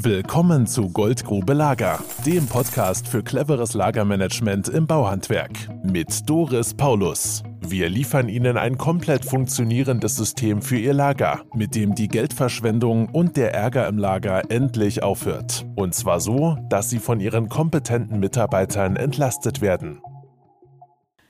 Willkommen 0.00 0.68
zu 0.68 0.90
Goldgrube 0.90 1.54
Lager, 1.54 1.98
dem 2.24 2.46
Podcast 2.46 3.08
für 3.08 3.24
cleveres 3.24 3.74
Lagermanagement 3.74 4.68
im 4.68 4.86
Bauhandwerk 4.86 5.50
mit 5.82 6.30
Doris 6.30 6.72
Paulus. 6.72 7.42
Wir 7.62 7.88
liefern 7.88 8.28
Ihnen 8.28 8.56
ein 8.56 8.78
komplett 8.78 9.24
funktionierendes 9.24 10.14
System 10.14 10.62
für 10.62 10.78
Ihr 10.78 10.94
Lager, 10.94 11.42
mit 11.52 11.74
dem 11.74 11.96
die 11.96 12.06
Geldverschwendung 12.06 13.08
und 13.08 13.36
der 13.36 13.52
Ärger 13.52 13.88
im 13.88 13.98
Lager 13.98 14.48
endlich 14.52 15.02
aufhört. 15.02 15.66
Und 15.74 15.96
zwar 15.96 16.20
so, 16.20 16.56
dass 16.68 16.90
Sie 16.90 17.00
von 17.00 17.18
Ihren 17.18 17.48
kompetenten 17.48 18.20
Mitarbeitern 18.20 18.94
entlastet 18.94 19.60
werden. 19.60 20.00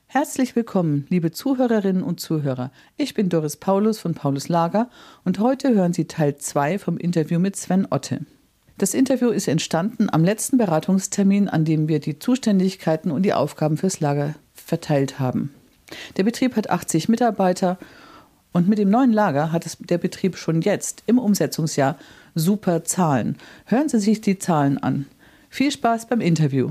Herzlich 0.09 0.55
willkommen, 0.55 1.07
liebe 1.09 1.30
Zuhörerinnen 1.30 2.03
und 2.03 2.21
Zuhörer. 2.21 2.71
Ich 2.98 3.14
bin 3.14 3.30
Doris 3.30 3.57
Paulus 3.57 3.98
von 3.98 4.12
Paulus 4.12 4.50
Lager 4.50 4.91
und 5.25 5.39
heute 5.39 5.75
hören 5.75 5.95
Sie 5.95 6.05
Teil 6.05 6.37
2 6.37 6.79
vom 6.79 6.98
Interview 6.98 7.39
mit 7.39 7.57
Sven 7.57 7.87
Otte. 7.91 8.27
Das 8.79 8.95
Interview 8.95 9.31
ist 9.31 9.49
entstanden 9.49 10.09
am 10.09 10.23
letzten 10.23 10.57
Beratungstermin, 10.57 11.48
an 11.48 11.65
dem 11.65 11.89
wir 11.89 11.98
die 11.98 12.21
Zuständigkeiten 12.21 13.11
und 13.11 13.23
die 13.23 13.35
Aufgaben 13.35 13.77
fürs 13.77 13.98
Lager 13.98 14.37
verteilt 14.55 15.19
haben. 15.19 15.52
Der 16.16 16.23
Betrieb 16.23 16.55
hat 16.55 16.71
80 16.71 17.09
Mitarbeiter 17.09 17.77
und 18.52 18.69
mit 18.69 18.79
dem 18.79 18.88
neuen 18.88 19.12
Lager 19.12 19.51
hat 19.51 19.66
es 19.66 19.79
der 19.79 19.99
Betrieb 19.99 20.37
schon 20.37 20.62
jetzt 20.62 21.02
im 21.07 21.19
Umsetzungsjahr 21.19 21.99
super 22.37 22.85
Zahlen. 22.85 23.37
Hören 23.66 23.88
Sie 23.88 23.99
sich 23.99 24.21
die 24.21 24.38
Zahlen 24.38 24.79
an. 24.79 25.07
Viel 25.51 25.73
Spaß 25.73 26.07
beim 26.07 26.21
Interview. 26.21 26.71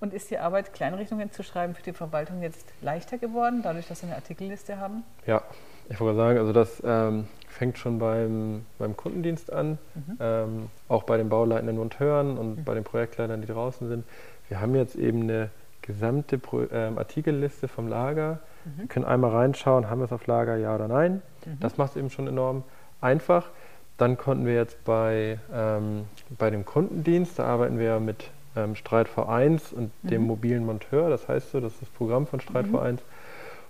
Und 0.00 0.12
ist 0.12 0.32
die 0.32 0.38
Arbeit, 0.38 0.74
Kleinrichtungen 0.74 1.30
zu 1.30 1.44
schreiben, 1.44 1.76
für 1.76 1.82
die 1.82 1.92
Verwaltung 1.92 2.42
jetzt 2.42 2.66
leichter 2.82 3.18
geworden, 3.18 3.60
dadurch, 3.62 3.86
dass 3.86 4.00
Sie 4.00 4.06
eine 4.06 4.16
Artikelliste 4.16 4.78
haben? 4.78 5.04
Ja, 5.26 5.42
ich 5.88 6.00
wollte 6.00 6.16
sagen, 6.16 6.38
also 6.38 6.52
das 6.52 6.82
ähm, 6.84 7.26
fängt 7.48 7.78
schon 7.78 7.98
beim, 7.98 8.64
beim 8.78 8.96
Kundendienst 8.96 9.52
an, 9.52 9.78
mhm. 9.94 10.18
ähm, 10.20 10.66
auch 10.88 11.02
bei 11.02 11.16
den 11.16 11.28
bauleitenden 11.28 11.76
Monteuren 11.76 12.38
und 12.38 12.58
mhm. 12.58 12.64
bei 12.64 12.74
den 12.74 12.84
Projektleitern, 12.84 13.40
die 13.40 13.48
draußen 13.48 13.88
sind. 13.88 14.04
Wir 14.48 14.60
haben 14.60 14.74
jetzt 14.74 14.96
eben 14.96 15.22
eine 15.22 15.50
gesamte 15.82 16.38
Pro, 16.38 16.64
ähm, 16.72 16.98
Artikelliste 16.98 17.66
vom 17.66 17.88
Lager. 17.88 18.40
Mhm. 18.64 18.80
Wir 18.80 18.86
können 18.88 19.04
einmal 19.06 19.30
reinschauen, 19.30 19.88
haben 19.88 20.00
wir 20.00 20.04
es 20.04 20.12
auf 20.12 20.26
Lager, 20.26 20.56
ja 20.56 20.74
oder 20.74 20.88
nein. 20.88 21.22
Mhm. 21.44 21.60
Das 21.60 21.78
macht 21.78 21.92
es 21.92 21.96
eben 21.96 22.10
schon 22.10 22.28
enorm 22.28 22.64
einfach. 23.00 23.48
Dann 23.96 24.16
konnten 24.16 24.46
wir 24.46 24.54
jetzt 24.54 24.84
bei, 24.84 25.38
ähm, 25.52 26.04
bei 26.38 26.50
dem 26.50 26.64
Kundendienst, 26.64 27.38
da 27.38 27.44
arbeiten 27.44 27.78
wir 27.78 27.98
mit 27.98 28.30
ähm, 28.54 28.76
Streit 28.76 29.08
V1 29.08 29.74
und 29.74 29.90
mhm. 30.02 30.08
dem 30.08 30.22
mobilen 30.22 30.64
Monteur, 30.64 31.10
das 31.10 31.26
heißt 31.26 31.50
so, 31.50 31.60
das 31.60 31.72
ist 31.72 31.82
das 31.82 31.88
Programm 31.88 32.26
von 32.26 32.40
Streit 32.40 32.66
mhm. 32.66 32.76
V1. 32.76 32.98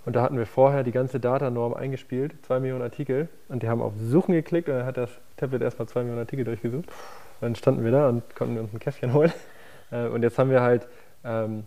Und 0.09 0.15
da 0.15 0.23
hatten 0.23 0.39
wir 0.39 0.47
vorher 0.47 0.81
die 0.81 0.91
ganze 0.91 1.19
Datanorm 1.19 1.75
eingespielt, 1.75 2.33
zwei 2.43 2.59
Millionen 2.59 2.81
Artikel. 2.81 3.29
Und 3.47 3.61
die 3.61 3.69
haben 3.69 3.79
auf 3.79 3.93
Suchen 3.95 4.33
geklickt 4.33 4.67
und 4.67 4.73
dann 4.73 4.87
hat 4.87 4.97
das 4.97 5.11
Tablet 5.37 5.61
erstmal 5.61 5.87
zwei 5.87 5.99
Millionen 5.99 6.21
Artikel 6.21 6.45
durchgesucht. 6.45 6.87
Und 6.87 7.41
dann 7.41 7.53
standen 7.53 7.83
wir 7.83 7.91
da 7.91 8.09
und 8.09 8.35
konnten 8.35 8.57
uns 8.57 8.73
ein 8.73 8.79
Käffchen 8.79 9.13
holen. 9.13 9.31
Äh, 9.91 10.07
und 10.07 10.21
jetzt 10.21 10.37
haben 10.37 10.51
wir 10.51 10.61
halt 10.61 10.87
ähm, 11.23 11.63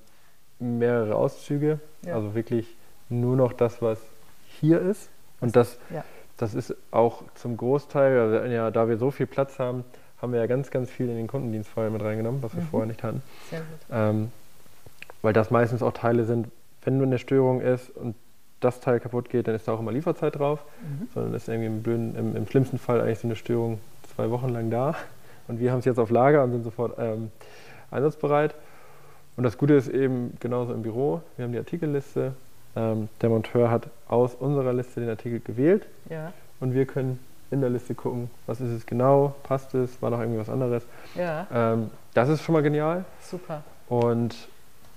mehrere 0.61 1.17
Auszüge, 1.17 1.81
ja. 2.07 2.15
also 2.15 2.37
wirklich 2.37 2.77
nur 3.09 3.37
noch 3.37 3.53
das, 3.53 3.83
was 3.83 3.99
hier 4.61 4.81
ist. 4.81 5.11
Und 5.41 5.57
das, 5.57 5.77
ja. 5.91 6.05
das 6.37 6.55
ist 6.55 6.77
auch 6.93 7.25
zum 7.35 7.57
Großteil, 7.57 8.21
also 8.21 8.47
ja, 8.47 8.71
da 8.71 8.89
wir 8.89 8.97
so 8.97 9.11
viel 9.11 9.27
Platz 9.27 9.59
haben, 9.59 9.83
haben 10.21 10.33
wir 10.33 10.39
ja 10.39 10.47
ganz, 10.47 10.71
ganz 10.71 10.89
viel 10.89 11.09
in 11.09 11.17
den 11.17 11.27
Kundendienstfall 11.27 11.91
mit 11.91 12.01
reingenommen, 12.01 12.45
was 12.45 12.55
wir 12.55 12.63
mhm. 12.63 12.69
vorher 12.69 12.87
nicht 12.87 13.03
hatten. 13.03 13.23
Sehr 13.51 13.59
gut. 13.59 13.67
Ähm, 13.91 14.31
weil 15.21 15.33
das 15.33 15.51
meistens 15.51 15.83
auch 15.83 15.93
Teile 15.93 16.25
sind, 16.25 16.47
wenn 16.85 16.99
nur 16.99 17.09
eine 17.09 17.19
Störung 17.19 17.61
ist 17.61 17.91
und 17.91 18.15
das 18.65 18.81
Teil 18.81 19.01
kaputt 19.01 19.29
geht, 19.29 19.49
dann 19.49 19.55
ist 19.55 19.69
da 19.69 19.73
auch 19.73 19.81
immer 19.81 19.93
Lieferzeit 19.93 20.39
drauf, 20.39 20.65
mhm. 20.83 21.09
sondern 21.15 21.35
ist 21.35 21.49
irgendwie 21.49 21.67
im, 21.67 21.83
blöden, 21.83 22.17
im, 22.17 22.37
im, 22.37 22.47
schlimmsten 22.47 22.79
Fall 22.79 23.01
eigentlich 23.01 23.19
so 23.19 23.29
eine 23.29 23.37
Störung 23.37 23.81
zwei 24.15 24.31
Wochen 24.31 24.49
lang 24.49 24.71
da. 24.71 24.95
Und 25.49 25.61
wir 25.61 25.73
haben 25.73 25.81
es 25.81 25.85
jetzt 25.85 25.99
auf 25.99 26.11
Lager 26.11 26.45
und 26.45 26.53
sind 26.53 26.65
sofort 26.65 26.99
ähm, 26.99 27.31
einsatzbereit. 27.91 28.55
Und 29.37 29.45
das 29.45 29.59
Gute 29.59 29.75
ist 29.75 29.89
eben 29.89 30.37
genauso 30.41 30.73
im 30.73 30.83
Büro. 30.83 31.21
Wir 31.37 31.45
haben 31.45 31.53
die 31.53 31.59
Artikelliste. 31.59 32.35
Ähm, 32.77 33.09
der 33.21 33.29
Monteur 33.29 33.71
hat 33.71 33.89
aus 34.09 34.35
unserer 34.35 34.73
Liste 34.73 35.01
den 35.01 35.11
Artikel 35.11 35.41
gewählt. 35.41 35.87
Ja. 36.09 36.33
Und 36.61 36.75
wir 36.75 36.87
können 36.87 37.19
in 37.51 37.61
der 37.61 37.71
Liste 37.71 37.95
gucken, 37.95 38.31
was 38.47 38.61
ist 38.61 38.71
es 38.71 38.87
genau, 38.87 39.35
passt 39.43 39.75
es, 39.75 40.01
war 40.01 40.11
noch 40.11 40.21
irgendwie 40.21 40.41
was 40.41 40.49
anderes. 40.49 40.85
Ja. 41.15 41.47
Ähm, 41.53 41.91
das 42.15 42.29
ist 42.29 42.43
schon 42.43 42.55
mal 42.55 42.63
genial. 42.63 43.05
Super. 43.21 43.63
Und 43.89 44.49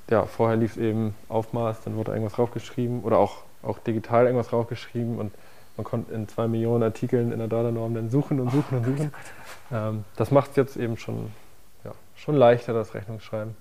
ja, 0.09 0.23
vorher 0.25 0.55
lief 0.55 0.71
es 0.71 0.77
eben 0.77 1.15
Aufmaß, 1.29 1.83
dann 1.83 1.95
wurde 1.95 2.11
irgendwas 2.11 2.33
draufgeschrieben 2.33 3.01
oder 3.01 3.17
auch, 3.17 3.43
auch 3.65 3.79
digital 3.79 4.25
irgendwas 4.25 4.49
draufgeschrieben 4.49 5.17
und 5.17 5.33
man 5.77 5.83
konnte 5.83 6.13
in 6.13 6.27
zwei 6.27 6.47
Millionen 6.47 6.83
Artikeln 6.83 7.31
in 7.31 7.39
der 7.39 7.47
Data-Norm 7.47 7.95
dann 7.95 8.09
suchen 8.09 8.39
und 8.39 8.51
suchen 8.51 8.65
oh, 8.71 8.77
und 8.77 8.85
suchen. 8.85 9.13
Ähm, 9.71 10.05
das 10.15 10.31
macht 10.31 10.51
es 10.51 10.55
jetzt 10.55 10.77
eben 10.77 10.95
schon, 10.95 11.31
ja, 11.83 11.91
schon 12.15 12.35
leichter, 12.35 12.73
das 12.73 12.93
Rechnungsschreiben. 12.93 13.55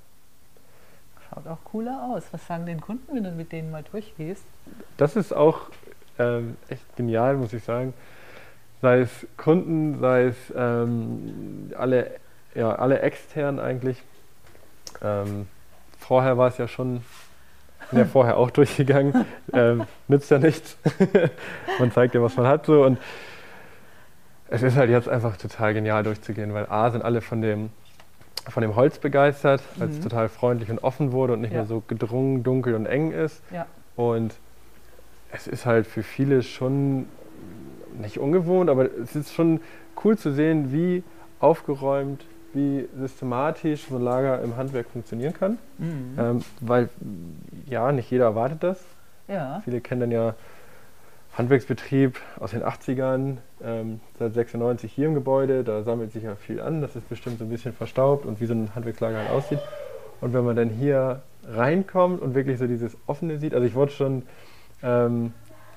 Schaut 1.29 1.47
auch 1.49 1.59
cooler 1.65 2.11
aus. 2.13 2.25
Was 2.31 2.47
sagen 2.47 2.67
den 2.67 2.81
Kunden, 2.81 3.17
wenn 3.17 3.25
du 3.25 3.33
mit 3.33 3.51
denen 3.51 3.71
mal 3.71 3.83
durchgehst? 3.91 4.45
Das 4.97 5.17
ist 5.17 5.35
auch 5.35 5.63
ähm, 6.19 6.57
echt 6.69 6.97
genial, 6.97 7.37
muss 7.37 7.53
ich 7.53 7.65
sagen 7.65 7.95
sei 8.85 9.01
es 9.01 9.27
Kunden, 9.39 9.99
sei 9.99 10.25
es 10.25 10.37
ähm, 10.55 11.73
alle, 11.75 12.11
ja, 12.55 12.75
alle 12.75 13.01
extern 13.01 13.59
eigentlich. 13.59 14.03
Ähm, 15.01 15.47
vorher 15.99 16.37
war 16.37 16.49
es 16.49 16.59
ja 16.59 16.69
schon, 16.69 17.01
bin 17.95 18.05
ja 18.05 18.09
vorher 18.09 18.37
auch 18.37 18.51
durchgegangen, 18.51 19.25
ähm, 19.53 19.85
nützt 20.09 20.31
ja 20.31 20.39
nichts. 20.39 20.77
man 21.79 21.93
zeigt 21.93 22.15
ja, 22.15 22.23
was 22.23 22.37
man 22.37 22.47
hat 22.47 22.67
so 22.67 22.85
und 22.85 22.99
es 24.49 24.63
ist 24.63 24.77
halt 24.77 24.91
jetzt 24.91 25.09
einfach 25.09 25.37
total 25.37 25.75
genial 25.75 26.03
durchzugehen, 26.03 26.53
weil 26.55 26.67
A 26.67 26.91
sind 26.91 27.03
alle 27.03 27.21
von 27.21 27.41
dem, 27.41 27.71
von 28.49 28.61
dem 28.61 28.77
Holz 28.77 28.99
begeistert, 28.99 29.63
weil 29.77 29.89
mhm. 29.89 29.95
es 29.95 30.01
total 30.01 30.29
freundlich 30.29 30.71
und 30.71 30.83
offen 30.85 31.13
wurde 31.13 31.33
und 31.33 31.41
nicht 31.41 31.53
ja. 31.53 31.59
mehr 31.59 31.67
so 31.67 31.83
gedrungen, 31.87 32.43
dunkel 32.43 32.75
und 32.75 32.87
eng 32.87 33.11
ist. 33.11 33.43
Ja. 33.51 33.67
Und 33.97 34.35
es 35.33 35.47
ist 35.47 35.67
halt 35.67 35.87
für 35.87 36.03
viele 36.03 36.43
schon 36.43 37.07
nicht 37.99 38.19
ungewohnt, 38.19 38.71
aber 38.71 38.89
es 39.03 39.17
ist 39.17 39.33
schon 39.33 39.61
cool 40.05 40.19
zu 40.19 40.33
sehen, 40.33 40.73
wie 40.73 41.03
aufgeräumt, 41.41 42.25
wie 42.55 42.89
systematisch 42.99 43.87
so 43.89 43.97
ein 43.97 44.03
Lager 44.03 44.43
im 44.43 44.57
Handwerk 44.57 44.89
funktionieren 44.89 45.35
kann. 45.35 45.59
Mhm. 45.79 46.19
Ähm, 46.19 46.45
weil, 46.61 46.89
ja, 47.67 47.93
nicht 47.93 48.11
jeder 48.11 48.25
erwartet 48.25 48.63
das. 48.63 48.85
Ja. 49.29 49.61
Viele 49.65 49.81
kennen 49.81 50.01
dann 50.01 50.11
ja 50.11 50.35
Handwerksbetrieb 51.37 52.21
aus 52.39 52.53
den 52.53 52.63
80ern, 52.63 53.39
ähm, 53.63 54.01
seit 54.19 54.35
96 54.35 54.93
hier 54.93 55.07
im 55.07 55.15
Gebäude, 55.15 55.65
da 55.65 55.83
sammelt 55.83 56.13
sich 56.13 56.23
ja 56.23 56.37
viel 56.37 56.61
an, 56.61 56.81
das 56.81 56.95
ist 56.95 57.09
bestimmt 57.09 57.39
so 57.39 57.45
ein 57.45 57.51
bisschen 57.51 57.73
verstaubt 57.73 58.25
und 58.25 58.41
wie 58.41 58.47
so 58.47 58.55
ein 58.55 58.71
Handwerkslager 58.75 59.19
halt 59.19 59.31
aussieht. 59.31 59.59
Und 60.21 60.33
wenn 60.33 60.45
man 60.45 60.55
dann 60.55 60.69
hier 60.69 61.23
reinkommt 61.45 62.23
und 62.23 62.35
wirklich 62.35 62.59
so 62.59 62.69
dieses 62.69 62.97
Offene 63.07 63.39
sieht, 63.39 63.53
also 63.53 63.67
ich 63.67 63.75
wurde 63.75 63.91
schon 63.91 64.23
ähm, 64.83 65.33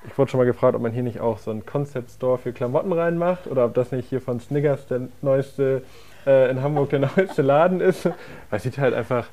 ich 0.06 0.16
wurde 0.16 0.30
schon 0.30 0.38
mal 0.38 0.44
gefragt, 0.44 0.74
ob 0.74 0.82
man 0.82 0.92
hier 0.92 1.02
nicht 1.02 1.20
auch 1.20 1.38
so 1.38 1.50
einen 1.50 1.66
Concept 1.66 2.10
Store 2.10 2.38
für 2.38 2.52
Klamotten 2.52 2.92
reinmacht 2.92 3.46
oder 3.46 3.64
ob 3.64 3.74
das 3.74 3.92
nicht 3.92 4.08
hier 4.08 4.20
von 4.20 4.40
Snickers 4.40 4.86
der 4.86 5.08
neueste, 5.22 5.82
äh, 6.28 6.50
in 6.50 6.62
Hamburg 6.62 6.90
der 6.90 6.98
neueste 7.00 7.42
Laden 7.42 7.80
ist. 7.80 8.04
Weil 8.04 8.14
es 8.50 8.62
sieht 8.62 8.78
halt 8.78 8.94
einfach, 8.94 9.26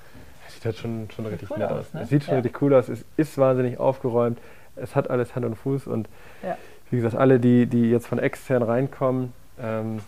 es 0.48 0.56
sieht 0.56 0.66
halt 0.66 0.78
schon, 0.78 1.10
schon 1.14 1.26
richtig 1.26 1.52
cool 1.52 1.60
nett 1.60 1.72
aus. 1.72 1.94
Ne? 1.94 2.02
Es 2.02 2.10
sieht 2.10 2.24
schon 2.24 2.34
ja. 2.34 2.40
richtig 2.40 2.62
cool 2.62 2.74
aus, 2.74 2.90
es 2.90 3.04
ist 3.18 3.38
wahnsinnig 3.38 3.80
aufgeräumt, 3.80 4.40
es 4.76 4.96
hat 4.96 5.10
alles 5.10 5.36
Hand 5.36 5.46
und 5.46 5.56
Fuß 5.56 5.88
und 5.88 6.08
ja. 6.42 6.58
wie 6.90 6.98
gesagt, 6.98 7.16
alle, 7.16 7.40
die, 7.40 7.66
die 7.68 7.92
jetzt 7.92 8.08
von 8.08 8.20
extern 8.20 8.64
reinkommen, 8.64 9.34
ähm, 9.62 10.00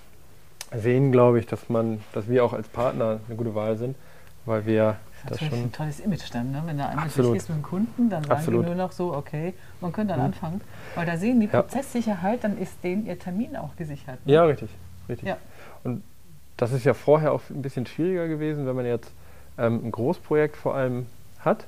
sehen, 0.76 1.12
glaube 1.12 1.40
ich, 1.40 1.46
dass 1.46 1.70
man, 1.70 2.02
dass 2.14 2.28
wir 2.28 2.44
auch 2.44 2.54
als 2.54 2.68
Partner 2.68 3.20
eine 3.28 3.36
gute 3.38 3.56
Wahl 3.56 3.78
sind, 3.78 3.96
weil 4.46 4.66
wir 4.66 4.98
das 5.26 5.42
ist 5.42 5.52
ein 5.52 5.72
tolles 5.72 6.00
Image 6.00 6.32
dann, 6.32 6.52
ne? 6.52 6.62
wenn 6.66 6.78
du 6.78 6.88
einmal 6.88 7.06
Absolut. 7.06 7.32
durchgehst 7.32 7.50
mit 7.50 7.58
dem 7.58 7.64
Kunden, 7.64 8.10
dann 8.10 8.24
sagen 8.24 8.40
Absolut. 8.40 8.64
die 8.64 8.68
nur 8.68 8.76
noch 8.76 8.92
so, 8.92 9.14
okay, 9.14 9.54
man 9.82 9.92
könnte 9.92 10.14
dann 10.14 10.20
mhm. 10.20 10.26
anfangen. 10.28 10.62
Weil 10.96 11.06
da 11.06 11.18
sehen 11.18 11.40
die 11.40 11.48
Prozesssicherheit, 11.48 12.44
dann 12.44 12.58
ist 12.58 12.82
denen 12.84 13.06
ihr 13.08 13.18
Termin 13.18 13.58
auch 13.58 13.76
gesichert. 13.76 14.26
Ne? 14.26 14.34
Ja, 14.34 14.44
richtig. 14.44 14.70
richtig. 15.10 15.28
Ja. 15.28 15.38
Und 15.84 16.04
das 16.58 16.72
ist 16.74 16.84
ja 16.84 16.94
vorher 16.94 17.32
auch 17.32 17.42
ein 17.50 17.62
bisschen 17.62 17.86
schwieriger 17.86 18.28
gewesen, 18.28 18.66
wenn 18.66 18.76
man 18.76 18.86
jetzt 18.86 19.12
ähm, 19.58 19.82
ein 19.86 19.92
Großprojekt 19.92 20.58
vor 20.58 20.76
allem 20.76 21.06
hat, 21.40 21.66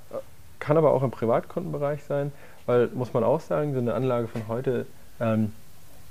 kann 0.60 0.78
aber 0.78 0.92
auch 0.92 1.04
im 1.04 1.12
Privatkundenbereich 1.12 2.04
sein, 2.04 2.32
weil, 2.66 2.88
muss 2.94 3.14
man 3.14 3.24
auch 3.24 3.40
sagen, 3.40 3.74
so 3.74 3.80
eine 3.80 3.94
Anlage 3.94 4.28
von 4.28 4.48
heute, 4.48 4.86
ähm, 5.20 5.54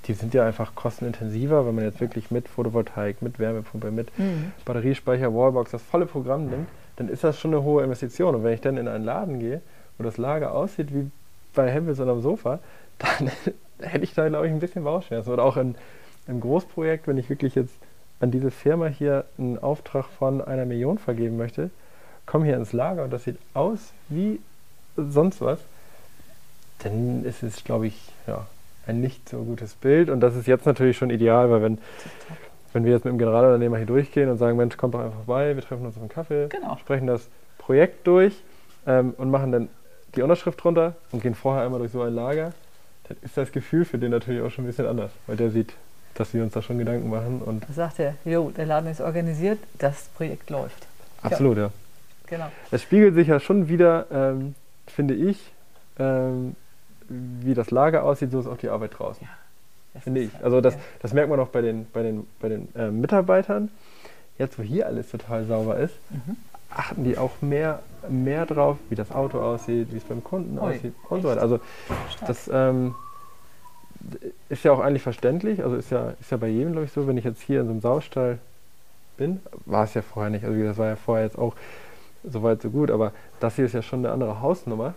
die 0.07 0.15
sind 0.15 0.33
ja 0.33 0.47
einfach 0.47 0.75
kostenintensiver, 0.75 1.67
wenn 1.67 1.75
man 1.75 1.85
jetzt 1.85 2.01
wirklich 2.01 2.31
mit 2.31 2.49
Photovoltaik, 2.49 3.21
mit 3.21 3.39
Wärmepumpe, 3.39 3.91
mit 3.91 4.17
mhm. 4.19 4.53
Batteriespeicher, 4.65 5.35
Wallbox 5.35 5.73
das 5.73 5.83
volle 5.83 6.07
Programm 6.07 6.47
nimmt, 6.47 6.69
dann 6.97 7.09
ist 7.09 7.25
das 7.25 7.39
schon 7.39 7.53
eine 7.53 7.63
hohe 7.63 7.83
Investition. 7.85 8.35
Und 8.35 8.45
wenn 8.45 8.55
ich 8.55 8.61
dann 8.61 8.77
in 8.77 8.89
einen 8.89 9.05
Laden 9.05 9.39
gehe, 9.39 9.61
wo 9.99 10.05
das 10.05 10.17
Lager 10.17 10.55
aussieht 10.55 10.95
wie 10.95 11.11
bei 11.55 11.71
Hempels 11.71 12.01
oder 12.01 12.13
am 12.13 12.23
Sofa, 12.23 12.61
dann 12.99 13.31
hätte 13.81 14.05
ich 14.05 14.15
da, 14.15 14.29
glaube 14.29 14.47
ich, 14.47 14.53
ein 14.53 14.61
bisschen 14.61 14.85
Bauchschmerzen. 14.85 15.31
Oder 15.31 15.43
auch 15.45 15.57
in, 15.57 15.75
im 16.27 16.41
Großprojekt, 16.41 17.07
wenn 17.07 17.19
ich 17.19 17.29
wirklich 17.29 17.55
jetzt 17.55 17.75
an 18.21 18.31
diese 18.31 18.51
Firma 18.51 18.87
hier 18.87 19.25
einen 19.39 19.59
Auftrag 19.59 20.07
von 20.07 20.41
einer 20.41 20.65
Million 20.65 20.99
vergeben 20.99 21.37
möchte, 21.37 21.71
komme 22.27 22.45
hier 22.45 22.57
ins 22.57 22.73
Lager 22.73 23.05
und 23.05 23.13
das 23.13 23.25
sieht 23.25 23.39
aus 23.55 23.93
wie 24.09 24.41
sonst 24.97 25.41
was, 25.41 25.61
dann 26.81 27.25
ist 27.25 27.43
es, 27.43 27.65
glaube 27.65 27.87
ich, 27.87 28.13
ja, 28.27 28.47
ein 28.87 29.01
nicht 29.01 29.29
so 29.29 29.39
gutes 29.43 29.75
Bild. 29.75 30.11
Und 30.11 30.21
das 30.21 30.35
ist 30.35 30.47
jetzt 30.47 30.67
natürlich 30.67 30.97
schon 30.97 31.11
ideal, 31.11 31.51
weil 31.51 31.63
wenn, 31.63 31.79
wenn 32.73 32.85
wir 32.85 32.93
jetzt 32.93 33.05
mit 33.05 33.13
dem 33.13 33.19
Generalunternehmer 33.19 33.77
hier 33.77 33.87
durchgehen 33.87 34.29
und 34.31 34.39
sagen, 34.39 34.57
Mensch, 34.57 34.77
kommt 34.77 34.95
doch 34.95 35.01
einfach 35.01 35.17
vorbei, 35.25 35.55
wir 35.55 35.63
treffen 35.63 35.85
uns 35.87 35.97
auf 35.97 36.03
einen 36.03 36.09
Kaffee, 36.09 36.49
Genau. 36.49 36.77
sprechen 36.79 37.07
das 37.07 37.29
Projekt 37.59 38.07
durch 38.07 38.35
ähm, 38.87 39.15
und 39.19 39.31
machen 39.31 39.53
dann 39.53 39.69
die 40.15 40.23
Unterschrift 40.23 40.63
drunter 40.63 40.95
und 41.13 41.23
gehen 41.23 41.35
vorher 41.35 41.65
einmal 41.65 41.81
durch 41.81 41.93
so 41.93 42.03
ein 42.03 42.15
Lager, 42.15 42.53
dann 43.09 43.17
ist 43.23 43.37
das 43.37 43.53
Gefühl 43.53 43.85
für 43.85 43.99
den 43.99 44.11
natürlich 44.11 44.43
auch 44.43 44.51
schon 44.51 44.65
ein 44.65 44.69
bisschen 44.69 44.87
anders, 44.87 45.11
weil 45.27 45.37
der 45.37 45.51
sieht, 45.51 45.75
dass 46.19 46.35
wir 46.35 46.43
uns 46.43 46.53
da 46.53 46.63
schon 46.63 46.79
Gedanken 46.79 47.09
machen 47.11 47.41
und 47.45 47.65
Da 47.69 47.73
sagt 47.73 47.99
er, 48.01 48.15
jo, 48.25 48.51
der 48.51 48.67
Laden 48.67 48.91
ist 48.91 49.01
organisiert, 49.01 49.59
das 49.79 50.05
Projekt 50.17 50.51
läuft. 50.51 50.87
absolut, 51.23 51.57
ja. 51.59 51.71
Genau. 52.27 52.47
Es 52.71 52.83
spiegelt 52.83 53.15
sich 53.15 53.29
ja 53.29 53.41
schon 53.41 53.69
wieder, 53.69 54.07
ähm, 54.11 54.55
finde 54.87 55.15
ich, 55.15 55.51
ähm, 55.99 56.55
wie 57.09 57.55
das 57.55 57.71
Lager 57.71 58.03
aussieht, 58.03 58.31
so 58.33 58.41
ist 58.41 58.47
auch 58.47 58.59
die 58.59 58.69
Arbeit 58.69 58.99
draußen. 58.99 59.27
Das 59.95 60.03
Finde 60.05 60.21
ich. 60.21 60.33
ja- 60.33 60.41
Also 60.43 60.61
das, 60.61 60.75
ja. 60.75 60.81
das 61.01 61.13
merkt 61.15 61.31
man 61.31 61.41
auch 61.41 61.49
bei 61.49 61.63
den, 61.63 61.87
bei 61.93 62.03
den, 62.03 62.27
bei 62.41 62.49
den 62.51 62.69
äh, 62.75 62.91
Mitarbeitern. 62.91 63.71
Jetzt, 64.37 64.59
wo 64.59 64.63
hier 64.63 64.87
alles 64.87 65.11
total 65.11 65.45
sauber 65.47 65.79
ist, 65.79 65.95
Mhm. 66.11 66.37
achten 66.71 67.05
die 67.05 67.17
auch 67.17 67.41
mehr, 67.41 67.81
mehr 68.09 68.45
drauf, 68.45 68.77
wie 68.91 68.95
das 68.95 69.11
Auto 69.11 69.41
aussieht, 69.41 69.89
wie 69.93 69.97
es 69.97 70.05
beim 70.05 70.23
Kunden 70.23 70.59
Ui, 70.59 70.75
aussieht 70.75 70.95
und 71.09 71.23
so 71.23 71.29
echt? 71.29 71.37
weiter. 71.37 71.43
Also 71.43 71.61
Stark. 72.11 72.27
das 72.29 72.51
ähm, 72.53 72.95
ist 74.49 74.65
ja 74.65 74.73
auch 74.73 74.81
eigentlich 74.81 75.03
verständlich. 75.03 75.63
Also 75.63 75.77
ist 75.77 75.91
ja, 75.91 76.15
ist 76.21 76.31
ja 76.31 76.37
bei 76.37 76.49
jedem, 76.49 76.73
glaube 76.73 76.87
ich, 76.87 76.93
so, 76.93 77.07
wenn 77.07 77.17
ich 77.17 77.25
jetzt 77.25 77.43
hier 77.43 77.61
in 77.61 77.67
so 77.67 77.73
einem 77.73 77.81
Saustall 77.81 78.39
bin, 79.17 79.41
war 79.67 79.85
es 79.85 79.95
ja 79.95 80.03
vorher 80.03 80.31
nicht. 80.31 80.45
Also 80.45 80.63
das 80.63 80.79
war 80.79 80.87
ja 80.87 80.97
vorher 80.97 81.25
jetzt 81.25 81.39
auch 81.39 81.55
so 82.25 82.43
weit, 82.43 82.63
so 82.63 82.71
gut. 82.71 82.91
Aber 82.91 83.13
das 83.41 83.57
hier 83.57 83.65
ist 83.67 83.73
ja 83.75 83.83
schon 83.83 84.01
eine 84.05 84.13
andere 84.13 84.41
Hausnummer. 84.41 84.95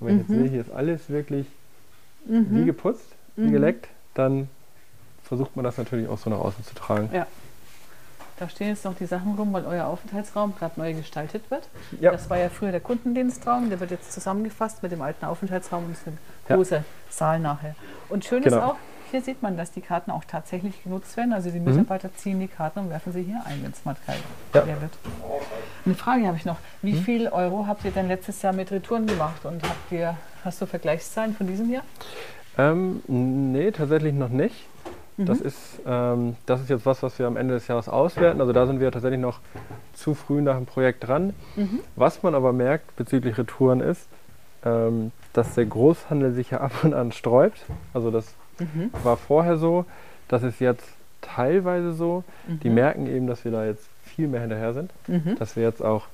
Und 0.00 0.08
wenn 0.08 0.20
ich 0.20 0.28
Mhm. 0.28 0.34
jetzt 0.34 0.42
sehe, 0.42 0.50
hier 0.50 0.60
ist 0.60 0.70
alles 0.72 1.08
wirklich 1.08 1.46
wie 2.24 2.32
Mhm. 2.34 2.66
geputzt, 2.66 3.06
wie 3.36 3.46
Mhm. 3.48 3.52
geleckt, 3.52 3.88
dann 4.14 4.48
versucht 5.24 5.56
man 5.56 5.64
das 5.64 5.78
natürlich 5.78 6.08
auch 6.08 6.18
so 6.18 6.28
nach 6.30 6.38
außen 6.38 6.64
zu 6.64 6.74
tragen. 6.74 7.08
Da 8.38 8.50
stehen 8.50 8.68
jetzt 8.68 8.84
noch 8.84 8.94
die 8.94 9.06
Sachen 9.06 9.34
rum, 9.34 9.50
weil 9.54 9.64
euer 9.64 9.86
Aufenthaltsraum 9.86 10.54
gerade 10.58 10.78
neu 10.78 10.92
gestaltet 10.92 11.50
wird. 11.50 11.66
Ja. 12.00 12.10
Das 12.12 12.28
war 12.28 12.36
ja 12.36 12.50
früher 12.50 12.70
der 12.70 12.80
Kundendienstraum, 12.80 13.70
der 13.70 13.80
wird 13.80 13.90
jetzt 13.90 14.12
zusammengefasst 14.12 14.82
mit 14.82 14.92
dem 14.92 15.00
alten 15.00 15.24
Aufenthaltsraum 15.24 15.86
und 15.86 15.92
ist 15.92 16.06
ein 16.48 16.62
Ja. 16.62 16.82
Saal 17.10 17.40
nachher. 17.40 17.74
Und 18.08 18.24
schön 18.24 18.42
Genau. 18.42 18.56
ist 18.56 18.62
auch, 18.62 18.76
hier 19.10 19.20
sieht 19.22 19.42
man, 19.42 19.56
dass 19.56 19.70
die 19.70 19.80
Karten 19.80 20.10
auch 20.10 20.24
tatsächlich 20.24 20.82
genutzt 20.82 21.16
werden. 21.16 21.32
Also 21.32 21.50
die 21.50 21.60
Mhm. 21.60 21.66
Mitarbeiter 21.66 22.14
ziehen 22.14 22.40
die 22.40 22.48
Karten 22.48 22.80
und 22.80 22.90
werfen 22.90 23.12
sie 23.12 23.22
hier 23.22 23.40
ein, 23.46 23.62
wenn 23.62 23.70
es 23.70 23.84
mal 23.84 23.96
kalt 24.04 24.18
Ja. 24.54 24.66
wird. 24.66 24.92
Eine 25.84 25.94
Frage 25.94 26.26
habe 26.26 26.36
ich 26.36 26.44
noch. 26.44 26.56
Wie 26.82 26.92
Mhm. 26.94 27.02
viel 27.02 27.28
Euro 27.28 27.66
habt 27.66 27.84
ihr 27.84 27.92
denn 27.92 28.08
letztes 28.08 28.42
Jahr 28.42 28.52
mit 28.52 28.70
Retouren 28.72 29.06
gemacht? 29.06 29.44
Und 29.44 29.62
habt 29.62 29.92
ihr, 29.92 30.16
hast 30.44 30.60
du 30.60 30.66
Vergleichszahlen 30.66 31.34
von 31.34 31.46
diesem 31.46 31.70
Jahr? 31.70 31.84
Ähm, 32.58 33.02
nee, 33.06 33.70
tatsächlich 33.70 34.14
noch 34.14 34.28
nicht. 34.30 34.66
Das, 35.18 35.40
Mhm. 35.40 35.46
ist, 35.46 35.56
ähm, 35.86 36.36
das 36.44 36.60
ist 36.60 36.68
jetzt 36.68 36.84
was, 36.84 37.02
was 37.02 37.18
wir 37.18 37.26
am 37.26 37.36
Ende 37.38 37.54
des 37.54 37.68
Jahres 37.68 37.88
auswerten. 37.88 38.40
Also 38.40 38.52
da 38.52 38.66
sind 38.66 38.80
wir 38.80 38.90
tatsächlich 38.92 39.20
noch 39.20 39.38
zu 39.94 40.14
früh 40.14 40.42
nach 40.42 40.56
dem 40.56 40.66
Projekt 40.66 41.06
dran. 41.06 41.32
Mhm. 41.54 41.80
Was 41.94 42.22
man 42.22 42.34
aber 42.34 42.52
merkt 42.52 42.96
bezüglich 42.96 43.38
Retouren 43.38 43.80
ist, 43.80 44.08
ähm, 44.64 45.12
dass 45.36 45.54
der 45.54 45.66
Großhandel 45.66 46.32
sich 46.32 46.50
ja 46.50 46.60
ab 46.66 46.72
und 46.82 46.94
an 46.94 47.12
sträubt. 47.12 47.60
Also 47.94 48.10
das 48.10 48.26
Mhm. 48.58 48.90
war 49.02 49.18
vorher 49.18 49.58
so, 49.58 49.84
das 50.28 50.42
ist 50.42 50.60
jetzt 50.60 50.88
teilweise 51.20 51.92
so. 51.92 52.24
Die 52.46 52.68
Mhm. 52.70 52.74
merken 52.74 53.06
eben, 53.06 53.26
dass 53.26 53.44
wir 53.44 53.52
da 53.52 53.66
jetzt 53.66 53.84
viel 54.02 54.28
mehr 54.28 54.40
hinterher 54.40 54.72
sind, 54.72 54.90
Mhm. 55.08 55.36
dass 55.38 55.56
wir 55.56 55.62
jetzt 55.62 55.84
auch 55.84 56.04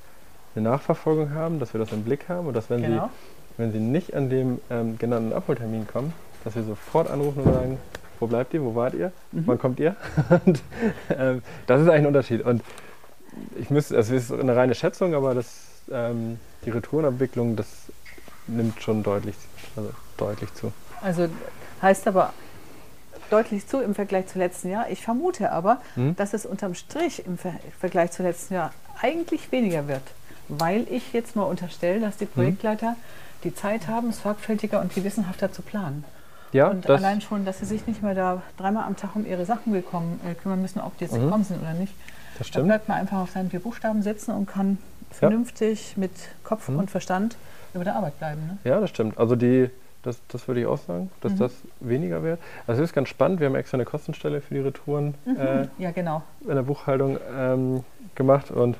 eine 0.55 0.63
Nachverfolgung 0.69 1.33
haben, 1.33 1.59
dass 1.59 1.73
wir 1.73 1.79
das 1.79 1.91
im 1.93 2.03
Blick 2.03 2.27
haben 2.27 2.47
und 2.47 2.53
dass 2.53 2.69
wenn 2.69 2.81
sie 2.81 2.87
Genau. 2.87 3.09
wenn 3.55 3.71
Sie 3.71 3.79
nicht 3.79 4.13
an 4.15 4.29
dem 4.29 4.59
ähm, 4.71 4.97
genannten 4.97 5.31
Abholtermin 5.31 5.87
kommen, 5.87 6.11
dass 6.43 6.55
wir 6.55 6.63
sofort 6.63 7.09
anrufen 7.09 7.43
und 7.43 7.53
sagen, 7.53 7.77
wo 8.19 8.25
bleibt 8.27 8.53
ihr, 8.55 8.61
wo 8.63 8.73
wart 8.75 8.93
ihr, 8.95 9.11
Mhm. 9.31 9.43
wann 9.45 9.57
kommt 9.59 9.79
ihr? 9.79 9.95
und, 10.45 10.61
ähm, 11.15 11.41
das 11.67 11.81
ist 11.81 11.87
eigentlich 11.87 11.99
ein 12.01 12.07
Unterschied. 12.07 12.41
Und 12.43 12.61
ich 13.59 13.69
müsste, 13.69 13.95
es 13.95 14.09
ist 14.09 14.31
eine 14.33 14.55
reine 14.55 14.73
Schätzung, 14.75 15.13
aber 15.13 15.33
das, 15.35 15.47
ähm, 15.91 16.39
die 16.65 16.71
Retourenabwicklung, 16.71 17.55
das 17.55 17.67
nimmt 18.47 18.81
schon 18.81 19.03
deutlich, 19.03 19.35
also 19.75 19.91
deutlich 20.17 20.53
zu. 20.53 20.71
Also 21.01 21.27
heißt 21.81 22.07
aber 22.07 22.33
deutlich 23.29 23.67
zu 23.67 23.79
im 23.81 23.95
Vergleich 23.95 24.27
zu 24.27 24.39
letzten 24.39 24.69
Jahr. 24.69 24.89
Ich 24.89 25.01
vermute 25.03 25.51
aber, 25.51 25.81
Mhm. 25.95 26.15
dass 26.15 26.33
es 26.33 26.45
unterm 26.45 26.75
Strich 26.75 27.25
im 27.25 27.37
Ver 27.37 27.53
Vergleich 27.79 28.11
zu 28.11 28.23
letzten 28.23 28.53
Jahr 28.55 28.71
eigentlich 29.01 29.51
weniger 29.51 29.87
wird, 29.87 30.03
weil 30.47 30.85
ich 30.89 31.13
jetzt 31.13 31.35
mal 31.35 31.43
unterstelle, 31.43 31.99
dass 31.99 32.17
die 32.17 32.25
Projektleiter 32.25 32.95
die 33.43 33.53
Zeit 33.53 33.87
haben, 33.87 34.11
sorgfältiger 34.13 34.79
und 34.81 34.93
gewissenhafter 34.93 35.51
zu 35.51 35.61
planen. 35.61 36.05
Ja, 36.53 36.67
und 36.67 36.87
allein 36.87 37.19
schon, 37.19 37.45
dass 37.45 37.59
sie 37.59 37.65
sich 37.65 37.87
nicht 37.87 38.03
mehr 38.03 38.13
da 38.13 38.41
dreimal 38.57 38.83
am 38.85 38.95
Tag 38.95 39.15
um 39.15 39.25
ihre 39.25 39.43
Sachen 39.45 39.73
gekommen, 39.73 40.21
äh, 40.29 40.35
kümmern 40.35 40.61
müssen, 40.61 40.79
ob 40.79 40.95
die 40.99 41.05
jetzt 41.05 41.15
Mhm. 41.15 41.21
gekommen 41.25 41.43
sind 41.43 41.61
oder 41.61 41.73
nicht. 41.73 41.93
das 42.37 42.47
Da 42.47 42.53
stimmt. 42.53 42.67
bleibt 42.67 42.87
man 42.87 42.97
einfach 42.99 43.17
auf 43.17 43.31
seinen 43.31 43.49
vier 43.49 43.59
Buchstaben 43.59 44.01
sitzen 44.03 44.31
und 44.31 44.45
kann 44.47 44.77
vernünftig 45.11 45.97
mit 45.97 46.11
Kopf 46.43 46.69
Mhm. 46.69 46.77
und 46.79 46.91
Verstand 46.91 47.35
über 47.73 47.83
der 47.83 47.95
Arbeit 47.95 48.17
bleiben. 48.19 48.41
Ne? 48.47 48.57
Ja, 48.69 48.79
das 48.79 48.89
stimmt. 48.89 49.17
Also 49.17 49.35
die, 49.35 49.69
das, 50.03 50.19
das 50.27 50.47
würde 50.47 50.61
ich 50.61 50.67
auch 50.67 50.77
sagen, 50.77 51.09
dass 51.21 51.33
Mhm. 51.33 51.37
das 51.39 51.53
weniger 51.79 52.23
wird. 52.23 52.39
Also 52.67 52.81
es 52.83 52.89
ist 52.89 52.93
ganz 52.95 53.09
spannend, 53.09 53.39
wir 53.39 53.47
haben 53.47 53.55
extra 53.55 53.75
eine 53.77 53.85
Kostenstelle 53.85 54.41
für 54.41 54.53
die 54.53 54.59
Retouren 54.61 55.15
äh, 55.25 55.67
Ja, 55.81 55.91
genau. 55.91 56.21
in 56.41 56.55
der 56.55 56.63
Buchhaltung 56.63 57.17
ähm, 57.37 57.83
gemacht 58.15 58.51
und 58.51 58.75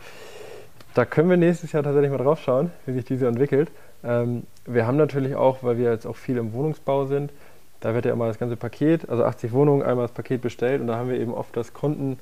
da 0.93 1.05
können 1.05 1.29
wir 1.29 1.37
nächstes 1.37 1.71
Jahr 1.71 1.81
tatsächlich 1.81 2.11
mal 2.11 2.17
drauf 2.17 2.39
schauen, 2.41 2.71
wie 2.85 2.93
sich 2.93 3.05
diese 3.05 3.27
entwickelt. 3.27 3.71
Ähm, 4.03 4.43
wir 4.65 4.85
haben 4.85 4.97
natürlich 4.97 5.35
auch, 5.35 5.63
weil 5.63 5.77
wir 5.77 5.89
jetzt 5.91 6.05
auch 6.05 6.15
viel 6.15 6.37
im 6.37 6.53
Wohnungsbau 6.53 7.05
sind, 7.05 7.31
da 7.79 7.93
wird 7.95 8.05
ja 8.05 8.13
immer 8.13 8.27
das 8.27 8.37
ganze 8.39 8.55
Paket, 8.55 9.09
also 9.09 9.25
80 9.25 9.51
Wohnungen, 9.53 9.81
einmal 9.81 10.05
das 10.05 10.13
Paket 10.13 10.41
bestellt 10.41 10.81
und 10.81 10.87
da 10.87 10.95
haben 10.97 11.09
wir 11.09 11.19
eben 11.19 11.33
oft, 11.33 11.55
dass 11.57 11.73
Kunden 11.73 12.19